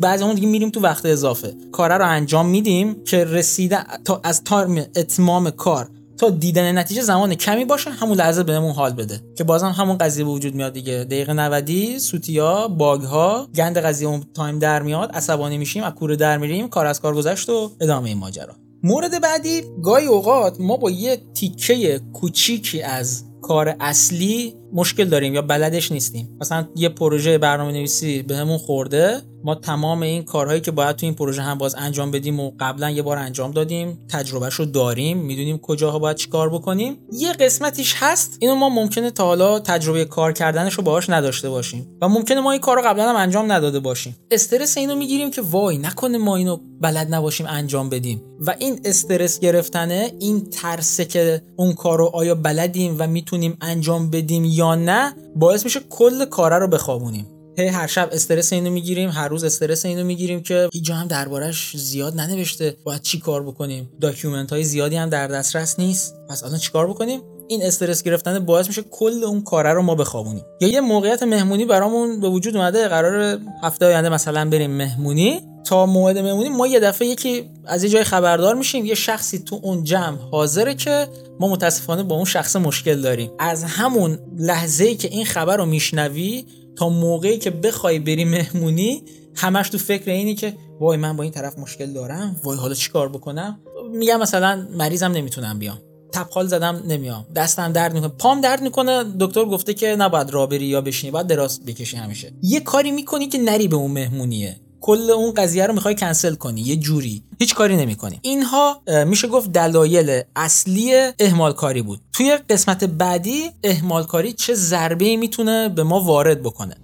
بعضیامون 0.00 0.34
دیگه 0.34 0.46
میریم 0.46 0.70
تو 0.70 0.80
وقت 0.80 1.06
اضافه. 1.06 1.54
کار 1.72 1.98
رو 1.98 2.08
انجام 2.08 2.48
میدیم 2.48 3.04
که 3.04 3.24
رسیدن 3.24 3.84
تا 4.04 4.20
از 4.24 4.44
تایم 4.44 4.76
اتمام 4.96 5.50
کار 5.50 5.85
تا 6.18 6.30
دیدن 6.30 6.78
نتیجه 6.78 7.02
زمان 7.02 7.34
کمی 7.34 7.64
باشه 7.64 7.90
همون 7.90 8.16
لحظه 8.16 8.42
بهمون 8.42 8.72
حال 8.72 8.92
بده. 8.92 9.20
که 9.36 9.44
بازم 9.44 9.70
همون 9.70 9.98
قضیه 9.98 10.24
به 10.24 10.30
وجود 10.30 10.54
میاد 10.54 10.72
دیگه. 10.72 11.04
دقیقه 11.04 11.32
90 11.32 11.98
سوتیا 11.98 12.68
bug 12.68 13.00
ها 13.00 13.48
گند 13.54 13.78
قضیه 13.78 14.08
اون 14.08 14.24
تایم 14.34 14.58
در 14.58 14.82
میاد 14.82 15.10
عصبانی 15.12 15.58
میشیم 15.58 15.82
از 15.82 15.92
کوره 15.92 16.16
در 16.16 16.38
میریم 16.38 16.68
کار 16.68 16.86
از 16.86 17.00
کار 17.00 17.14
گذشت 17.14 17.48
و 17.48 17.70
ادامه 17.80 18.08
این 18.08 18.18
ماجرا. 18.18 18.54
مورد 18.82 19.22
بعدی 19.22 19.62
گاهی 19.82 20.06
اوقات 20.06 20.60
ما 20.60 20.76
با 20.76 20.90
یه 20.90 21.22
تیکه 21.34 22.00
کوچیکی 22.12 22.82
از 22.82 23.24
کار 23.42 23.76
اصلی 23.80 24.54
مشکل 24.72 25.04
داریم 25.04 25.34
یا 25.34 25.42
بلدش 25.42 25.92
نیستیم. 25.92 26.36
مثلا 26.40 26.66
یه 26.76 26.88
پروژه 26.88 27.38
برنامه 27.38 27.72
نویسی 27.72 28.22
بهمون 28.22 28.58
خورده 28.58 29.20
ما 29.44 29.54
تمام 29.54 30.02
این 30.02 30.22
کارهایی 30.22 30.60
که 30.60 30.70
باید 30.70 30.96
تو 30.96 31.06
این 31.06 31.14
پروژه 31.14 31.42
هم 31.42 31.58
باز 31.58 31.74
انجام 31.78 32.10
بدیم 32.10 32.40
و 32.40 32.52
قبلا 32.60 32.90
یه 32.90 33.02
بار 33.02 33.18
انجام 33.18 33.50
دادیم 33.50 33.98
تجربهش 34.08 34.54
رو 34.54 34.64
داریم 34.64 35.18
می‌دونیم 35.18 35.58
کجاها 35.58 35.98
باید 35.98 36.16
چیکار 36.16 36.50
بکنیم. 36.50 36.98
یه 37.12 37.32
قسمتیش 37.32 37.94
هست 37.98 38.36
اینو 38.40 38.54
ما 38.54 38.68
ممکنه 38.68 39.10
تا 39.10 39.24
حالا 39.24 39.58
تجربه 39.58 40.04
کار 40.04 40.32
کردنش 40.32 40.74
رو 40.74 40.84
باهاش 40.84 41.10
نداشته 41.10 41.50
باشیم 41.50 41.86
و 42.02 42.08
ممکنه 42.08 42.40
ما 42.40 42.52
این 42.52 42.60
کار 42.60 42.76
رو 42.76 42.82
قبلا 42.82 43.08
هم 43.08 43.16
انجام 43.16 43.52
نداده 43.52 43.80
باشیم. 43.80 44.16
استرس 44.30 44.76
اینو 44.78 44.94
می‌گیریم 44.94 45.30
که 45.30 45.42
وای 45.42 45.78
نکنه 45.78 46.18
ما 46.18 46.36
اینو 46.36 46.58
بلد 46.80 47.14
نباشیم 47.14 47.46
انجام 47.50 47.88
بدیم. 47.88 48.22
و 48.40 48.54
این 48.58 48.80
استرس 48.84 49.40
گرفتنه 49.40 50.12
این 50.20 50.50
ترسه 50.50 51.04
که 51.04 51.42
اون 51.56 51.72
کار 51.72 51.98
رو 51.98 52.10
آیا 52.14 52.34
بلدیم 52.34 52.96
و 52.98 53.06
می‌تونیم 53.06 53.56
انجام 53.60 54.10
بدیم 54.10 54.44
یا 54.56 54.74
نه 54.74 55.14
باعث 55.36 55.64
میشه 55.64 55.80
کل 55.90 56.24
کاره 56.24 56.58
رو 56.58 56.68
بخوابونیم. 56.68 57.26
هی 57.58 57.66
هر 57.66 57.86
شب 57.86 58.08
استرس 58.12 58.52
اینو 58.52 58.70
می‌گیریم 58.70 59.10
هر 59.10 59.28
روز 59.28 59.44
استرس 59.44 59.86
اینو 59.86 60.04
می‌گیریم 60.04 60.42
که 60.42 60.68
هیچکی 60.72 60.90
هم 60.90 61.06
دربارش 61.06 61.76
زیاد 61.76 62.20
ننوشته 62.20 62.76
باید 62.84 63.02
چی 63.02 63.18
کار 63.20 63.42
بکنیم؟ 63.42 63.90
document 64.00 64.50
های 64.50 64.64
زیادی 64.64 64.96
هم 64.96 65.08
در 65.08 65.26
دسترس 65.26 65.78
نیست. 65.78 66.14
پس 66.28 66.44
الان 66.44 66.58
چیکار 66.58 66.86
بکنیم؟ 66.86 67.20
این 67.48 67.62
استرس 67.62 68.02
گرفتن 68.02 68.38
باعث 68.38 68.68
میشه 68.68 68.82
کل 68.82 69.24
اون 69.24 69.42
کاره 69.42 69.72
رو 69.72 69.82
ما 69.82 69.94
بخوابونیم. 69.94 70.44
یا 70.60 70.68
یه 70.68 70.80
موقعیت 70.80 71.22
مهمونی 71.22 71.64
برامون 71.64 72.20
به 72.20 72.28
وجود 72.28 72.56
اومده 72.56 72.88
قرار 72.88 73.38
هفته 73.62 73.86
آینده 73.86 74.08
مثلا 74.08 74.50
بریم 74.50 74.70
مهمونی. 74.70 75.40
تا 75.64 75.86
موعد 75.86 76.18
مهمونی 76.18 76.48
ما 76.48 76.66
یه 76.66 76.80
دفعه 76.80 77.08
یکی 77.08 77.50
از 77.64 77.84
یه 77.84 77.90
جای 77.90 78.04
خبردار 78.04 78.54
میشیم 78.54 78.84
یه 78.84 78.94
شخصی 78.94 79.38
تو 79.38 79.60
اون 79.62 79.84
جمع 79.84 80.16
حاضره 80.30 80.74
که 80.74 81.08
ما 81.40 81.48
متاسفانه 81.48 82.02
با 82.02 82.14
اون 82.14 82.24
شخص 82.24 82.56
مشکل 82.56 83.00
داریم. 83.00 83.30
از 83.38 83.64
همون 83.64 84.18
لحظه 84.38 84.84
ای 84.84 84.96
که 84.96 85.08
این 85.08 85.24
خبر 85.24 85.56
رو 85.56 85.66
میشنوی 85.66 86.44
تا 86.76 86.88
موقعی 86.88 87.38
که 87.38 87.50
بخوای 87.50 87.98
بری 87.98 88.24
مهمونی 88.24 89.02
همش 89.34 89.68
تو 89.68 89.78
فکر 89.78 90.10
اینی 90.10 90.34
که 90.34 90.54
وای 90.80 90.96
من 90.96 91.16
با 91.16 91.22
این 91.22 91.32
طرف 91.32 91.58
مشکل 91.58 91.92
دارم 91.92 92.36
وای 92.44 92.58
حالا 92.58 92.74
چیکار 92.74 93.08
بکنم؟ 93.08 93.60
میگم 93.92 94.20
مثلا 94.20 94.66
مریضم 94.76 95.12
نمی‌تونم 95.12 95.58
بیام. 95.58 95.78
تپخال 96.16 96.46
زدم 96.46 96.82
نمیام. 96.88 97.26
دستم 97.36 97.72
درد 97.72 97.94
می‌کنه. 97.94 98.08
پام 98.08 98.40
درد 98.40 98.62
می‌کنه. 98.62 99.04
دکتر 99.20 99.44
گفته 99.44 99.74
که 99.74 99.96
نباید 99.96 100.30
را 100.30 100.46
بری 100.46 100.66
یا 100.66 100.80
بشینی 100.80 101.10
باید 101.10 101.26
دراز 101.26 101.64
بکشی 101.64 101.96
همیشه. 101.96 102.32
یه 102.42 102.60
کاری 102.60 102.90
می‌کنی 102.90 103.26
که 103.26 103.38
نری 103.38 103.68
به 103.68 103.76
اون 103.76 103.90
مهمونیه. 103.90 104.60
کل 104.80 105.10
اون 105.10 105.34
قضیه 105.34 105.66
رو 105.66 105.74
می‌خوای 105.74 105.94
کنسل 105.94 106.34
کنی. 106.34 106.60
یه 106.60 106.76
جوری. 106.76 107.22
هیچ 107.38 107.54
کاری 107.54 107.76
نمی‌کنی. 107.76 108.18
اینها 108.22 108.82
میشه 109.06 109.28
گفت 109.28 109.52
دلایل 109.52 110.22
اصلی 110.36 110.92
اهمال 111.20 111.52
کاری 111.52 111.82
بود. 111.82 112.00
توی 112.12 112.36
قسمت 112.50 112.84
بعدی 112.84 113.50
اهمال 113.64 114.04
کاری 114.04 114.32
چه 114.32 114.54
ضربه 114.54 115.16
می‌تونه 115.16 115.68
به 115.68 115.82
ما 115.82 116.00
وارد 116.00 116.42
بکنه. 116.42 116.76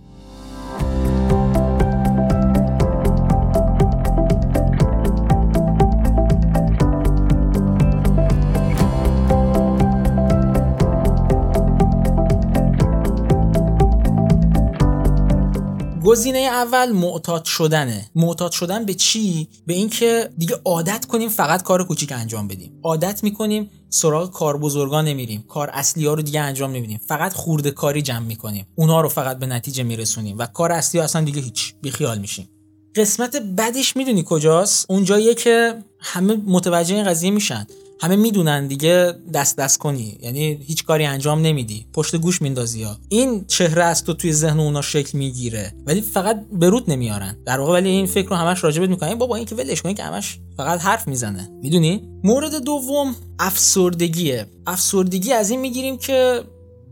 گزینه 16.05 16.39
اول 16.39 16.93
معتاد 16.93 17.45
شدنه. 17.45 18.11
معتاد 18.15 18.53
شدن 18.53 18.85
به 18.85 18.95
چی؟ 18.95 19.49
به 19.67 19.75
اینکه 19.75 20.31
دیگه 20.39 20.57
عادت 20.65 21.05
کنیم 21.07 21.29
فقط 21.29 21.63
کار 21.63 21.85
کوچیک 21.85 22.13
انجام 22.13 22.49
بدیم. 22.49 22.81
عادت 22.83 23.25
می‌کنیم 23.25 23.71
سراغ 23.91 24.33
کار 24.33 24.59
بزرگا 24.59 25.03
نمیریم. 25.03 25.45
کار 25.49 25.71
اصلی 25.73 26.07
ها 26.07 26.15
رو 26.15 26.23
دیگه 26.23 26.41
انجام 26.41 26.71
نمیدیم. 26.71 27.01
فقط 27.07 27.33
خورده 27.33 27.71
کاری 27.71 28.03
جمع 28.03 28.27
می‌کنیم. 28.27 28.67
اونها 28.75 29.01
رو 29.01 29.09
فقط 29.09 29.39
به 29.39 29.47
نتیجه 29.47 29.83
میرسونیم 29.83 30.39
و 30.39 30.47
کار 30.47 30.73
اصلی 30.73 30.99
ها 30.99 31.05
اصلا 31.05 31.25
دیگه 31.25 31.41
هیچ 31.41 31.75
بیخیال 31.83 32.19
میشیم. 32.19 32.49
قسمت 32.97 33.37
بعدش 33.37 33.97
می‌دونی 33.97 34.25
کجاست؟ 34.27 34.87
اونجاییه 34.89 35.35
که 35.35 35.75
همه 36.01 36.35
متوجه 36.47 36.95
این 36.95 37.05
قضیه 37.05 37.31
میشن. 37.31 37.67
همه 38.03 38.17
می‌دونن 38.17 38.67
دیگه 38.67 39.15
دست 39.35 39.57
دست 39.57 39.79
کنی. 39.79 40.19
یعنی 40.23 40.59
هیچ 40.67 40.85
کاری 40.85 41.05
انجام 41.05 41.41
نمیدی. 41.43 41.87
پشت 41.93 42.17
گوش 42.17 42.43
میندازی 42.43 42.83
ها. 42.83 42.97
این 43.09 43.45
چهره 43.45 43.85
است 43.85 44.07
تو 44.07 44.15
توی 44.15 44.33
ذهن 44.33 44.61
اونا 44.61 44.83
شکل 44.83 45.19
می‌گیره. 45.19 45.75
ولی 45.87 46.01
فقط 46.01 46.45
به 46.53 46.83
نمیارن. 46.89 47.37
در 47.47 47.61
واقع 47.61 47.73
ولی 47.73 47.89
این 47.89 48.07
فکر 48.07 48.29
رو 48.29 48.37
همش 48.37 48.65
راجبت 48.65 48.89
می‌کنن. 48.89 49.15
بابا 49.15 49.37
این 49.37 49.45
که 49.45 49.55
ولش 49.55 49.83
کنی 49.83 49.95
که 49.95 50.03
همش 50.03 50.39
فقط 50.57 50.81
حرف 50.81 51.09
می‌زنه. 51.09 51.51
می‌دونی؟ 51.63 52.03
مورد 52.25 52.65
دوم 52.65 53.15
افسردگیه 53.39 54.47
افسردگی 54.67 55.33
از 55.33 55.51
این 55.51 55.61
می‌گیریم 55.61 55.99
که 55.99 56.43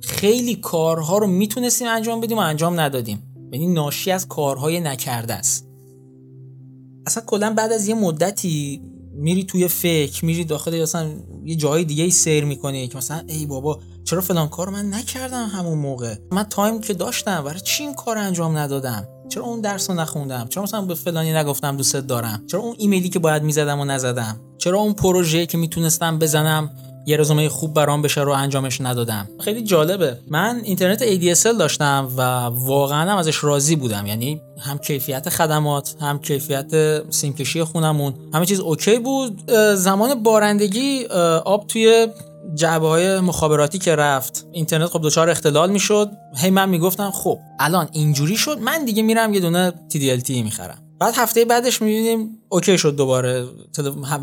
خیلی 0.01 0.55
کارها 0.55 1.19
رو 1.19 1.27
می‌تونستیم 1.27 1.89
انجام 1.89 2.21
بدیم 2.21 2.39
و 2.39 2.41
انجام 2.41 2.81
ندادیم. 2.81 3.23
یعنی 3.53 3.67
ناشی 3.67 4.11
از 4.11 4.29
کارهای 4.29 4.81
نکرده 4.81 5.35
است. 5.35 5.67
اصلا 7.07 7.23
کلا 7.27 7.55
بعد 7.57 7.73
از 7.73 7.89
یه 7.89 7.95
مدتی 7.95 8.83
میری 9.21 9.45
توی 9.45 9.69
فکر 9.69 10.25
میری 10.25 10.45
داخل 10.45 10.75
اصلا 10.75 11.11
یه 11.45 11.57
جای 11.57 11.85
دیگه 11.85 12.05
ای 12.05 12.11
سیر 12.11 12.45
می‌کنی 12.45 12.89
که 12.89 12.97
مثلا 12.97 13.23
ای 13.27 13.47
بابا 13.47 13.81
چرا 14.05 14.21
فلان 14.21 14.49
کار 14.49 14.69
من 14.69 14.95
نکردم 14.95 15.47
همون 15.47 15.79
موقع؟ 15.79 16.15
من 16.33 16.43
تایم 16.43 16.81
که 16.81 16.95
داشتم 16.95 17.45
برای 17.45 17.61
چی 17.61 17.83
این 17.83 17.95
کار 17.95 18.19
انجام 18.19 18.57
ندادم؟ 18.59 19.09
چرا 19.29 19.45
اون 19.45 19.61
درس 19.61 19.91
رو 19.91 19.97
نخوندم؟ 19.97 20.47
چرا 20.49 20.63
مثلا 20.63 20.83
به 20.83 20.95
فلانی 20.95 21.33
نگفتم 21.33 21.77
دوست 21.77 21.97
دارم؟ 21.97 22.43
چرا 22.47 22.61
اون 22.61 22.75
ایمیلی 22.79 23.09
که 23.09 23.19
باید 23.19 23.43
می‌زدم 23.43 23.81
و 23.81 23.85
نزدم؟ 23.85 24.41
چرا 24.59 24.79
اون 24.79 24.93
پروژه 24.93 25.47
که 25.47 25.59
می‌تونستم 25.59 26.19
بزنم 26.19 26.71
یه 27.07 27.17
رزومه 27.17 27.49
خوب 27.49 27.75
برام 27.75 28.03
بشه 28.03 28.21
رو 28.21 28.33
انجامش 28.33 28.81
ندادم. 28.81 29.29
خیلی 29.41 29.63
جالبه. 29.63 30.19
من 30.29 30.61
اینترنت 30.65 31.05
ADSL 31.05 31.59
داشتم 31.59 32.09
و 32.17 32.23
واقعا 32.45 33.11
هم 33.11 33.17
ازش 33.17 33.45
راضی 33.45 33.77
بودم. 33.77 34.07
یعنی 34.07 34.41
هم 34.59 34.79
کیفیت 34.79 35.29
خدمات 35.29 35.95
هم 36.01 36.19
کیفیت 36.19 37.03
سیمکشی 37.11 37.65
خونمون. 37.65 38.15
همه 38.35 38.47
چیز 38.47 38.61
اوکی 38.61 38.99
بود. 38.99 39.51
زمان 39.75 40.23
بارندگی 40.23 41.05
آب 41.45 41.67
توی 41.67 42.09
جعبه 42.55 42.89
های 42.89 43.21
مخابراتی 43.21 43.79
که 43.79 43.97
رفت. 43.97 44.47
اینترنت 44.53 44.87
خب 44.89 45.01
دچار 45.03 45.31
اختلال 45.31 45.71
می‌شد. 45.71 46.11
هی 46.37 46.51
من 46.51 46.69
می‌گفتم 46.69 47.11
خب 47.11 47.39
الان 47.61 47.89
اینجوری 47.93 48.37
شد 48.37 48.59
من 48.59 48.85
دیگه 48.85 49.03
میرم 49.03 49.35
یه 49.35 49.41
دونه 49.41 49.73
TD-LTE 49.93 50.31
می‌خرم. 50.31 50.79
بعد 51.01 51.15
هفته 51.17 51.45
بعدش 51.45 51.83
می‌بینیم 51.83 52.39
اوکی 52.49 52.79
شد 52.79 52.97
دوباره. 52.97 53.47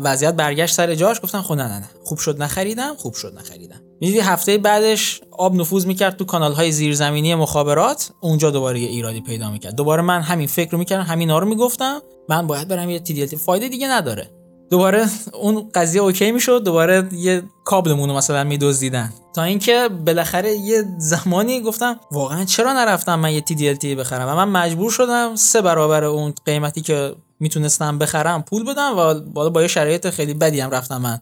وضعیت 0.04 0.34
برگشت 0.34 0.74
سر 0.74 0.94
جاش. 0.94 1.20
گفتم 1.22 1.42
خب 1.42 1.54
نه 1.54 1.68
نه 1.68 1.78
نه. 1.78 1.88
خوب 2.04 2.18
شد 2.18 2.42
نخریدم 2.42 2.94
خوب 2.98 3.14
شد 3.14 3.38
نخریدم. 3.38 3.80
می‌دیدی 4.00 4.20
هفته 4.20 4.58
بعدش 4.58 5.20
آب 5.30 5.54
نفوذ 5.54 5.86
می‌کرد 5.86 6.16
تو 6.16 6.24
کانال 6.24 6.52
های 6.52 6.72
زیرزمینی 6.72 7.34
مخابرات. 7.34 8.10
اونجا 8.20 8.50
دوباره 8.50 8.80
یه 8.80 8.88
ایرادی 8.88 9.20
پیدا 9.20 9.50
می‌کرد. 9.50 9.74
دوباره 9.74 10.02
من 10.02 10.20
همین 10.20 10.46
فکر 10.46 10.70
رو 10.70 10.78
می‌کردم 10.78 11.04
همینا 11.04 11.38
رو 11.38 11.48
می‌گفتم. 11.48 12.00
من 12.28 12.46
باید 12.46 12.68
برم 12.68 12.90
یه 12.90 12.98
TDLT 12.98 13.36
فایده 13.36 13.68
دیگه 13.68 13.88
نداره. 13.88 14.30
دوباره 14.70 15.06
اون 15.32 15.70
قضیه 15.74 16.00
اوکی 16.00 16.32
می‌شد 16.32 16.64
دوباره 16.64 17.08
یه 17.12 17.42
کابلمون 17.64 18.08
رو 18.08 18.16
مثلا 18.16 18.44
میدزدیدن. 18.44 19.12
تا 19.34 19.42
اینکه 19.42 19.88
بالاخره 20.06 20.52
یه 20.54 20.84
زمانی 20.98 21.60
گفتم 21.60 22.00
واقعا 22.12 22.44
چرا 22.44 22.72
نرفتم 22.72 23.18
من 23.18 23.32
یه 23.32 23.40
TDLT 23.40 23.84
بخرم؟ 23.84 24.28
و 24.28 24.44
من 24.44 24.48
مجبور 24.48 24.90
شدم 24.90 25.36
سه 25.36 25.62
برابر 25.62 26.04
اون 26.04 26.34
قیمتی 26.44 26.80
که 26.80 27.14
می‌تونستم 27.40 27.98
بخرم 27.98 28.42
پول 28.42 28.64
بدم 28.64 28.98
و 28.98 29.14
بالا 29.14 29.50
با 29.50 29.62
یه 29.62 29.68
شرایط 29.68 30.10
خیلی 30.10 30.34
بدی 30.34 30.60
هم 30.60 30.70
رفتم 30.70 30.96
من 30.96 31.20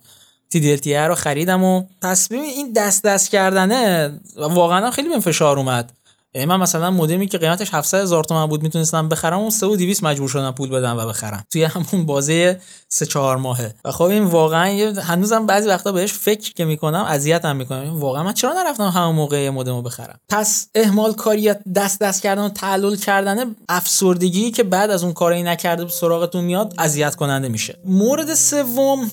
TDLT 0.55 0.87
رو 0.87 1.15
خریدم 1.15 1.65
و 1.65 1.83
پس 2.03 2.29
ببین 2.29 2.45
این 2.45 2.73
دست 2.73 3.05
دست 3.05 3.31
کردنه 3.31 4.11
واقعا 4.37 4.91
خیلی 4.91 5.09
به 5.09 5.21
فشار 5.21 5.59
اومد. 5.59 5.93
یعنی 6.37 6.47
من 6.47 6.57
مثلا 6.57 6.91
مودمی 6.91 7.27
که 7.27 7.39
قیمتش 7.39 7.75
700 7.75 8.03
هزار 8.03 8.25
تومان 8.25 8.49
بود 8.49 8.63
می‌تونستم 8.63 9.09
بخرم 9.09 9.39
اون 9.39 9.51
3 9.51 9.67
و 9.67 9.77
200 9.77 10.05
مجبور 10.05 10.29
شدم 10.29 10.51
پول 10.51 10.69
بدم 10.69 10.97
و 10.99 11.07
بخرم. 11.07 11.45
توی 11.51 11.65
همون 11.65 12.07
بازه 12.07 12.61
3 12.89 13.07
4 13.07 13.37
ماهه. 13.37 13.75
و 13.85 13.93
خب 13.93 14.05
این 14.05 14.25
واقعا 14.25 14.93
هنوزم 15.03 15.47
بعضی 15.47 15.69
وقتا 15.69 15.93
بهش 15.93 16.13
فکر 16.13 16.53
که 16.55 16.65
می‌کنم 16.65 17.05
اذیتم 17.09 17.57
می‌کنم. 17.57 18.01
واقعا 18.01 18.23
من 18.23 18.33
چرا 18.33 18.53
نرفتم 18.53 18.89
همون 18.89 19.15
موقع 19.15 19.51
مودمو 19.51 19.83
بخرم؟ 19.83 20.21
پس 20.29 20.69
اهمال 20.75 21.13
کاریت 21.13 21.61
دست 21.75 22.01
دست 22.01 22.23
کردن 22.23 22.43
و 22.43 22.49
تعلل 22.49 22.97
کردن 22.97 23.57
افسردگی 23.69 24.51
که 24.51 24.63
بعد 24.63 24.91
از 24.91 25.05
اون 25.05 25.13
کاری 25.13 25.43
نکرده 25.43 25.89
سراغتون 25.89 26.45
میاد 26.45 26.75
اذیت 26.79 27.15
کننده 27.15 27.49
میشه. 27.49 27.79
مورد 27.85 28.35
سوم 28.35 29.11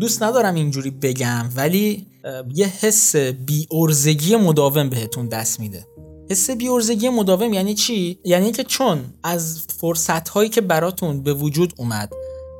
دوست 0.00 0.22
ندارم 0.22 0.54
اینجوری 0.54 0.90
بگم 0.90 1.48
ولی 1.56 2.06
یه 2.54 2.72
حس 2.80 3.16
بی 3.16 3.68
عرضگی 3.72 4.36
مداوم 4.36 4.88
بهتون 4.88 5.28
دست 5.28 5.60
میده. 5.60 5.86
حس 6.30 6.50
بی‌عرضگی 6.50 7.08
مداوم 7.08 7.52
یعنی 7.52 7.74
چی؟ 7.74 8.18
یعنی 8.24 8.52
که 8.52 8.64
چون 8.64 8.98
از 9.22 9.62
فرصت 9.80 10.28
هایی 10.28 10.48
که 10.48 10.60
براتون 10.60 11.22
به 11.22 11.34
وجود 11.34 11.72
اومد 11.76 12.12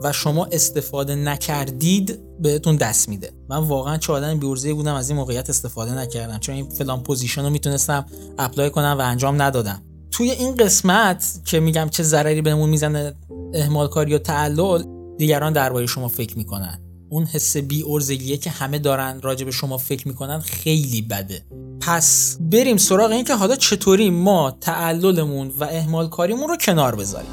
و 0.03 0.13
شما 0.13 0.45
استفاده 0.53 1.15
نکردید 1.15 2.21
بهتون 2.41 2.77
دست 2.77 3.09
میده. 3.09 3.33
من 3.49 3.57
واقعا 3.57 3.99
چه 3.99 4.13
آدم 4.13 4.39
بی‌عرضه 4.39 4.75
بودم 4.75 4.95
از 4.95 5.11
این 5.11 5.19
موقعیت 5.19 5.51
استفاده 5.51 5.95
نکردم. 5.95 6.39
چون 6.39 6.55
این 6.55 6.69
فلان 6.69 7.03
position 7.03 7.43
رو 7.43 7.51
می‌تونستم 7.51 8.07
apply 8.39 8.71
کنم 8.71 8.97
و 8.99 9.03
انجام 9.03 9.43
ندادم. 9.43 9.83
توی 10.11 10.31
این 10.31 10.57
قسمت 10.57 11.41
که 11.45 11.61
میگم 11.61 11.89
چه 11.91 12.03
ضرری 12.03 12.43
بهمون 12.43 12.71
می‌زنه 12.71 13.15
اهمال 13.55 13.89
کاری 13.89 14.15
و 14.15 14.19
تعلل 14.19 14.85
دیگران 15.19 15.53
درباره 15.53 15.87
شما 15.87 16.09
فکر 16.09 16.39
می‌کنن. 16.39 16.82
اون 17.13 17.25
حس 17.27 17.57
بی 17.57 17.85
ارزگیه 17.87 18.37
که 18.37 18.51
همه 18.51 18.79
دارن 18.79 19.21
راجع 19.23 19.45
به 19.45 19.51
شما 19.51 19.79
فکر 19.79 20.09
می‌کنن 20.09 20.41
خیلی 20.41 21.03
بده. 21.03 21.43
پس 21.81 22.37
بریم 22.41 22.77
سراغ 22.77 23.11
این 23.11 23.25
که 23.25 23.35
حالا 23.35 23.57
چطوری 23.57 24.11
ما 24.11 24.57
تعللمون 24.61 25.53
و 25.59 25.65
اهمال 25.65 26.09
کاریمون 26.09 26.49
رو 26.49 26.57
کنار 26.57 26.95
بذاریم. 26.95 27.31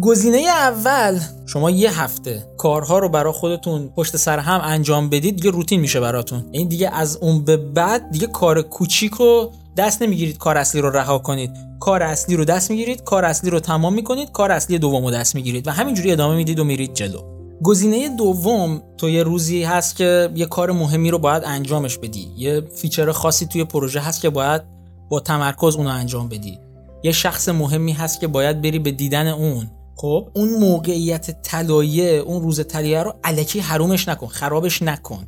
گزینه 0.00 0.38
اول 0.38 1.20
شما 1.52 1.70
یه 1.70 2.00
هفته 2.00 2.46
کارها 2.58 2.98
رو 2.98 3.08
برای 3.08 3.32
خودتون 3.32 3.88
پشت 3.96 4.16
سر 4.16 4.38
هم 4.38 4.60
انجام 4.64 5.08
بدید 5.08 5.36
دیگه 5.36 5.50
روتین 5.50 5.80
میشه 5.80 6.00
براتون. 6.00 6.44
این 6.52 6.68
دیگه 6.68 6.90
از 6.94 7.16
اون 7.16 7.44
به 7.44 7.56
بعد 7.56 8.10
دیگه 8.10 8.26
کار 8.26 8.62
کوچیک 8.62 9.12
رو 9.12 9.52
دست 9.76 10.02
نمی‌گیرید 10.02 10.38
کار 10.38 10.58
اصلی 10.58 10.80
رو 10.80 10.90
رها 10.90 11.18
کنید. 11.18 11.50
کار 11.80 12.02
اصلی 12.02 12.36
رو 12.36 12.44
دست 12.44 12.70
می‌گیرید 12.70 13.04
کار 13.04 13.24
اصلی 13.24 13.50
رو 13.50 13.60
تمام 13.60 13.94
می‌کنید 13.94 14.32
کار 14.32 14.52
اصلی 14.52 14.78
دوم 14.78 15.04
رو 15.04 15.10
دست 15.10 15.34
می‌گیرید 15.34 15.68
و 15.68 15.70
همینجوری 15.70 16.12
ادامه 16.12 16.36
می‌دید 16.36 16.58
و 16.58 16.64
میرید 16.64 16.94
جلو. 16.94 17.20
گزینه 17.62 18.16
دوم 18.16 18.82
تو 18.98 19.10
یه 19.10 19.22
روزی 19.22 19.62
هست 19.62 19.96
که 19.96 20.30
یه 20.34 20.46
کار 20.46 20.72
مهمی 20.72 21.10
رو 21.10 21.18
باید 21.18 21.42
انجامش 21.46 21.98
بدی. 21.98 22.28
یه 22.36 22.60
feature 22.60 23.12
خاصی 23.12 23.46
توی 23.46 23.64
پروژه 23.64 24.00
هست 24.00 24.20
که 24.20 24.30
باید 24.30 24.62
با 25.08 25.20
تمرکز 25.20 25.76
اونو 25.76 25.90
انجام 25.90 26.28
بدی. 26.28 26.58
یه 27.02 27.12
شخص 27.12 27.48
مهمی 27.48 27.92
هست 27.92 28.20
که 28.20 28.26
باید 28.26 28.62
بری 28.62 28.78
به 28.78 28.90
دیدن 28.90 29.26
اون. 29.26 29.70
خب 30.00 30.28
اون 30.34 30.48
موقعیت 30.60 31.42
طلایه 31.42 32.04
اون 32.04 32.42
روز 32.42 32.66
طلایه 32.66 33.02
رو 33.02 33.14
علکی 33.24 33.60
حرومش 33.60 34.08
نکن 34.08 34.26
خرابش 34.26 34.82
نکن. 34.82 35.26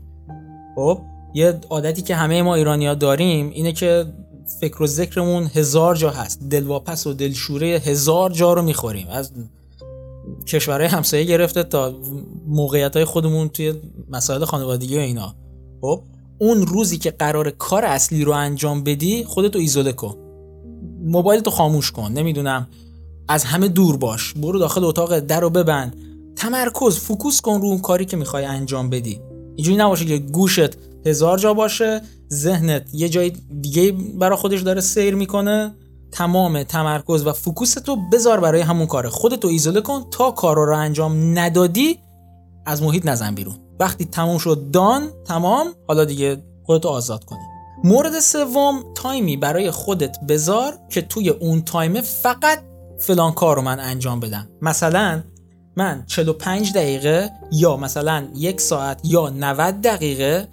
خب 0.77 0.99
یه 1.35 1.61
عادتی 1.71 2.03
که 2.03 2.15
همه 2.15 2.43
ما 2.43 2.55
ایرانیا 2.55 2.95
داریم 2.95 3.51
اینه 3.51 3.73
که 3.73 4.05
فکر 4.61 4.83
و 4.83 4.87
ذکرمون 4.87 5.51
هزار 5.55 5.95
جا 5.95 6.11
هست. 6.11 6.41
دلواپس 6.41 7.07
و 7.07 7.13
دلشوره 7.13 7.67
هزار 7.67 8.31
جا 8.31 8.53
رو 8.53 8.63
می‌خوریم. 8.63 9.07
از 9.11 9.33
کشورهای 10.47 10.89
همسایه 10.89 11.25
گرفته 11.25 11.63
تا 11.63 11.95
موقعیت 12.47 12.97
های 12.97 13.05
خودمون 13.05 13.49
توی 13.49 13.75
مسائل 14.11 14.45
خانوادگی 14.45 14.97
و 14.97 15.01
اینا. 15.01 15.35
خب 15.81 16.03
اون 16.39 16.67
روزی 16.67 16.99
که 16.99 17.11
قرار 17.11 17.51
کار 17.51 17.85
اصلی 17.85 18.25
رو 18.25 18.33
انجام 18.33 18.85
بدی 18.85 19.25
خودتو 19.25 19.59
ایزوله 19.59 19.93
کن. 19.93 20.15
موبایل 21.05 21.41
تو 21.41 21.51
خاموش 21.51 21.93
کن. 21.93 22.13
نمی‌دونم 22.13 22.69
از 23.29 23.45
همه 23.45 23.69
دور 23.69 23.97
باش. 23.97 24.33
برو 24.33 24.59
داخل 24.59 24.85
اتاق 24.85 25.19
در 25.19 25.41
رو 25.41 25.51
ببند. 25.51 25.97
تمرکز 26.37 26.99
focus 26.99 27.41
کن 27.41 27.61
رو 27.61 27.69
اون 27.69 27.79
کاری 27.79 28.05
که 28.05 28.17
می‌خوای 28.17 28.45
انجام 28.45 28.91
بدی. 28.91 29.21
اینجوری 29.57 29.77
نباشه 29.77 30.05
که 30.05 30.19
گوشت 30.19 30.77
هزار 31.07 31.39
جا 31.39 31.55
باشه 31.55 32.03
ذهنت 32.33 32.95
یه 32.95 33.09
جای 33.09 33.33
دیگه 33.61 33.93
برای 33.93 34.37
خودش 34.37 34.61
داره 34.61 34.81
سیر 34.81 35.15
می‌کنه. 35.15 35.75
تمام 36.13 36.63
تمرکز 36.63 37.27
و 37.27 37.33
focus 37.33 37.75
تو 37.75 37.97
بذار 38.13 38.41
برای 38.41 38.61
همون 38.61 38.87
کاره. 38.87 39.09
خودتو 39.09 39.49
ایزوله 39.49 39.81
کن 39.81 40.05
تا 40.11 40.31
کار 40.31 40.57
رو 40.57 40.77
انجام 40.77 41.39
ندادی 41.39 41.99
از 42.67 42.83
محیط 42.83 43.07
نزن 43.07 43.35
بیرون. 43.35 43.55
وقتی 43.81 44.05
تموم 44.05 44.39
شد 44.39 44.71
done 44.71 45.09
تمام. 45.25 45.67
حالا 45.89 46.05
دیگه 46.05 46.43
خودتو 46.63 46.89
آزاد 46.89 47.25
کنی. 47.25 47.39
مورد 47.85 48.21
سوم 48.21 48.85
time 48.95 49.28
ی 49.28 49.37
برای 49.37 49.71
خودت 49.71 50.17
بذار 50.29 50.79
که 50.91 51.03
توی 51.03 51.29
اون 51.29 51.63
time 51.63 52.01
فقط 52.01 52.59
فلان 53.03 53.33
کار 53.33 53.57
رو 53.57 53.63
من 53.63 53.81
انجام 53.81 54.21
بدم. 54.21 54.49
مثلا 54.61 55.23
من 55.77 56.05
45 56.07 56.73
دقیقه 56.73 57.31
یا 57.53 57.77
مثلا 57.77 58.29
یک 58.35 58.61
ساعت 58.61 59.01
یا 59.05 59.29
90 59.29 59.81
دقیقه 59.81 60.49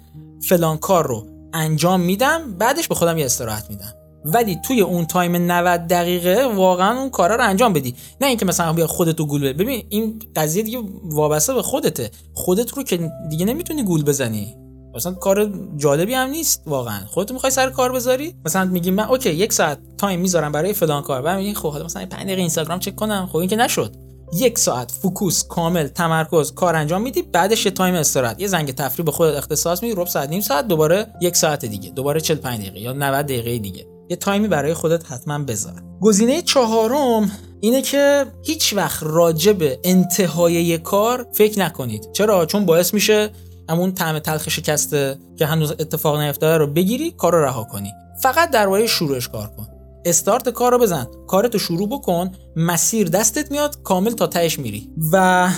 فلان 0.48 0.76
کار 0.76 1.06
رو 1.06 1.26
انجام 1.54 2.00
میدم 2.00 2.54
بعدش 2.58 2.88
به 2.88 2.94
خودم 2.94 3.18
یه 3.18 3.24
استراحت 3.24 3.70
میدم. 3.70 3.94
ولی 4.24 4.58
توی 4.64 4.80
اون 4.80 5.06
time 5.06 5.36
90 5.36 5.86
دقیقه 5.86 6.44
واقعا 6.54 7.00
اون 7.00 7.10
کارا 7.10 7.36
رو 7.36 7.44
انجام 7.44 7.72
بدی. 7.72 7.94
نه 8.20 8.26
اینکه 8.26 8.46
مثلا 8.46 8.72
بیا 8.72 8.86
خودتو 8.86 9.26
گول 9.26 9.52
ببین 9.52 9.86
این 9.88 10.22
قضیه 10.36 10.62
دیگه 10.62 10.78
وابسته 11.04 11.54
به 11.54 11.62
خودته. 11.62 12.10
خودت 12.34 12.72
رو 12.72 12.82
که 12.82 13.10
دیگه 13.30 13.46
نمی‌تونی 13.46 13.82
گول 13.82 14.04
بزنی. 14.04 14.56
مثلا 14.94 15.12
کار 15.12 15.52
جالبی 15.76 16.14
هم 16.14 16.28
نیست 16.28 16.62
واقعا. 16.66 17.00
خودت 17.06 17.32
می‌خوای 17.32 17.50
سر 17.50 17.70
کار 17.70 17.92
بذاری؟ 17.92 18.34
مثلا 18.44 18.64
میگی 18.64 18.90
من 18.90 19.04
OK 19.04 19.30
یک 19.30 19.52
ساعت 19.52 19.78
time 19.98 20.20
می‌ذارم 20.20 20.52
برای 20.52 20.72
فلان 20.72 21.02
کار. 21.02 21.22
بعد 21.22 21.38
میگی 21.38 21.54
خب 21.54 21.76
مثلا 21.84 22.06
5 22.06 22.24
دقیقه 22.24 22.40
اینستاگرام 22.40 22.78
چک 22.78 22.96
کنم. 22.96 23.28
خب 23.32 23.36
این 23.36 23.48
که 23.48 23.56
نشد. 23.56 23.96
یک 24.32 24.58
ساعت 24.58 24.90
focus 24.90 25.44
کامل 25.48 25.86
تمرکز 25.86 26.52
کار 26.52 26.76
انجام 26.76 27.02
میدی 27.02 27.22
بعدش 27.22 27.64
یه 27.64 27.70
time 27.70 27.94
استراحت 27.94 28.40
یه 28.40 28.46
زنگ 28.46 28.74
تفریح 28.74 29.06
به 29.06 29.12
خودت 29.12 29.36
اختصاص 29.36 29.82
میدی 29.82 29.94
ربع 29.94 30.10
ساعت 30.10 30.28
نیم 30.28 30.40
ساعت 30.40 30.68
دوباره 30.68 31.06
یک 31.20 31.36
ساعت 31.36 31.64
دیگه 31.64 31.90
دوباره 31.90 32.20
45 32.20 32.60
دقیقه 32.60 32.80
یا 32.80 32.92
90 32.92 33.26
دقیقه 33.26 33.58
دیگه. 33.58 33.86
یه 34.10 34.16
time 34.16 34.42
ی 34.42 34.48
برای 34.48 34.74
خودت 34.74 35.12
حتما 35.12 35.38
بذار. 35.38 35.82
گزینه 36.00 36.42
چهارم 36.42 37.30
اینه 37.60 37.82
که 37.82 38.26
هیچ 38.42 38.72
وقت 38.76 39.02
راجع 39.02 39.52
به 39.52 39.78
انتهای 39.84 40.78
کار 40.78 41.26
فکر 41.32 41.60
نکنید. 41.60 42.12
چرا؟ 42.12 42.46
چون 42.46 42.66
باعث 42.66 42.94
میشه 42.94 43.30
همون 43.70 43.92
طعم 43.92 44.18
تلخ 44.18 44.48
شکسته 44.48 45.18
که 45.36 45.46
هنوز 45.46 45.70
اتفاق 45.70 46.20
نیفتاده 46.20 46.56
رو 46.56 46.66
بگیری 46.66 47.10
کار 47.10 47.32
رو 47.32 47.44
رها 47.44 47.64
کنی. 47.64 47.92
فقط 48.22 48.50
درباره 48.50 48.86
شروعش 48.86 49.28
کار 49.28 49.46
کن. 49.46 49.66
استارت 50.04 50.48
کار 50.48 50.72
رو 50.72 50.78
بزن. 50.78 51.06
کارتو 51.26 51.58
شروع 51.58 51.88
بکن. 51.88 52.30
مسیر 52.56 53.08
دستت 53.08 53.50
میاد 53.50 53.82
کامل 53.82 54.10
تا 54.10 54.26
تهش 54.26 54.58
میری. 54.58 54.90
و 55.12 55.48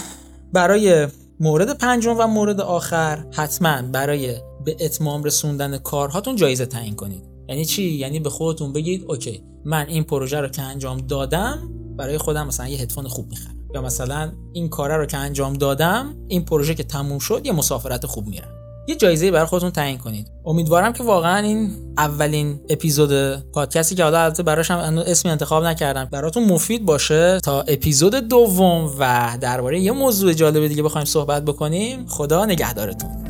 برای 0.52 1.08
مورد 1.40 1.78
پنجم 1.78 2.16
و 2.18 2.26
مورد 2.26 2.60
آخر 2.60 3.24
حتما 3.32 3.82
برای 3.82 4.36
به 4.64 4.76
اتمام 4.80 5.24
رسوندن 5.24 5.78
کارهاتون 5.78 6.36
جایزه 6.36 6.66
تعیین 6.66 6.96
کنید. 6.96 7.24
یعنی 7.48 7.64
چی؟ 7.64 7.82
یعنی 7.82 8.20
به 8.20 8.30
خودتون 8.30 8.72
بگید 8.72 9.04
اوکی 9.08 9.44
من 9.64 9.86
این 9.88 10.04
پروژه 10.04 10.40
رو 10.40 10.48
که 10.48 10.62
انجام 10.62 10.98
دادم 10.98 11.58
برای 11.96 12.18
خودم 12.18 12.46
مثلا 12.46 12.68
یه 12.68 12.78
هدفون 12.78 13.08
خوب 13.08 13.28
می‌خرم. 13.30 13.61
یا 13.74 13.82
مثلا 13.82 14.32
این 14.52 14.68
کاره 14.68 14.96
رو 14.96 15.06
که 15.06 15.16
انجام 15.16 15.52
دادم 15.52 16.14
این 16.28 16.44
پروژه 16.44 16.74
که 16.74 16.82
تموم 16.82 17.18
شد 17.18 17.40
یه 17.44 17.52
مسافرت 17.52 18.06
خوب 18.06 18.26
میرم 18.26 18.48
یه 18.86 18.94
جایزه 18.94 19.30
برای 19.30 19.46
خودتون 19.46 19.70
تعیین 19.70 19.98
کنید. 19.98 20.30
امیدوارم 20.44 20.92
که 20.92 21.04
واقعا 21.04 21.36
این 21.36 21.70
اولین 21.98 22.60
اپیزود 22.68 23.34
پادکستی 23.52 23.94
که 23.94 24.04
حالا 24.04 24.22
البته 24.22 24.42
براش 24.42 24.70
هم 24.70 24.98
اسمی 24.98 25.30
انتخاب 25.30 25.64
نکردم 25.64 26.08
براتون 26.12 26.44
مفید 26.44 26.84
باشه 26.84 27.40
تا 27.40 27.60
اپیزود 27.60 28.14
دوم 28.14 28.90
و 28.98 29.30
درباره 29.40 29.80
یه 29.80 29.92
موضوع 29.92 30.32
جالب 30.32 30.66
دیگه 30.66 30.82
بخوایم 30.82 31.04
صحبت 31.04 31.44
بکنیم. 31.44 32.06
خدا 32.06 32.44
نگهدارتون. 32.44 33.21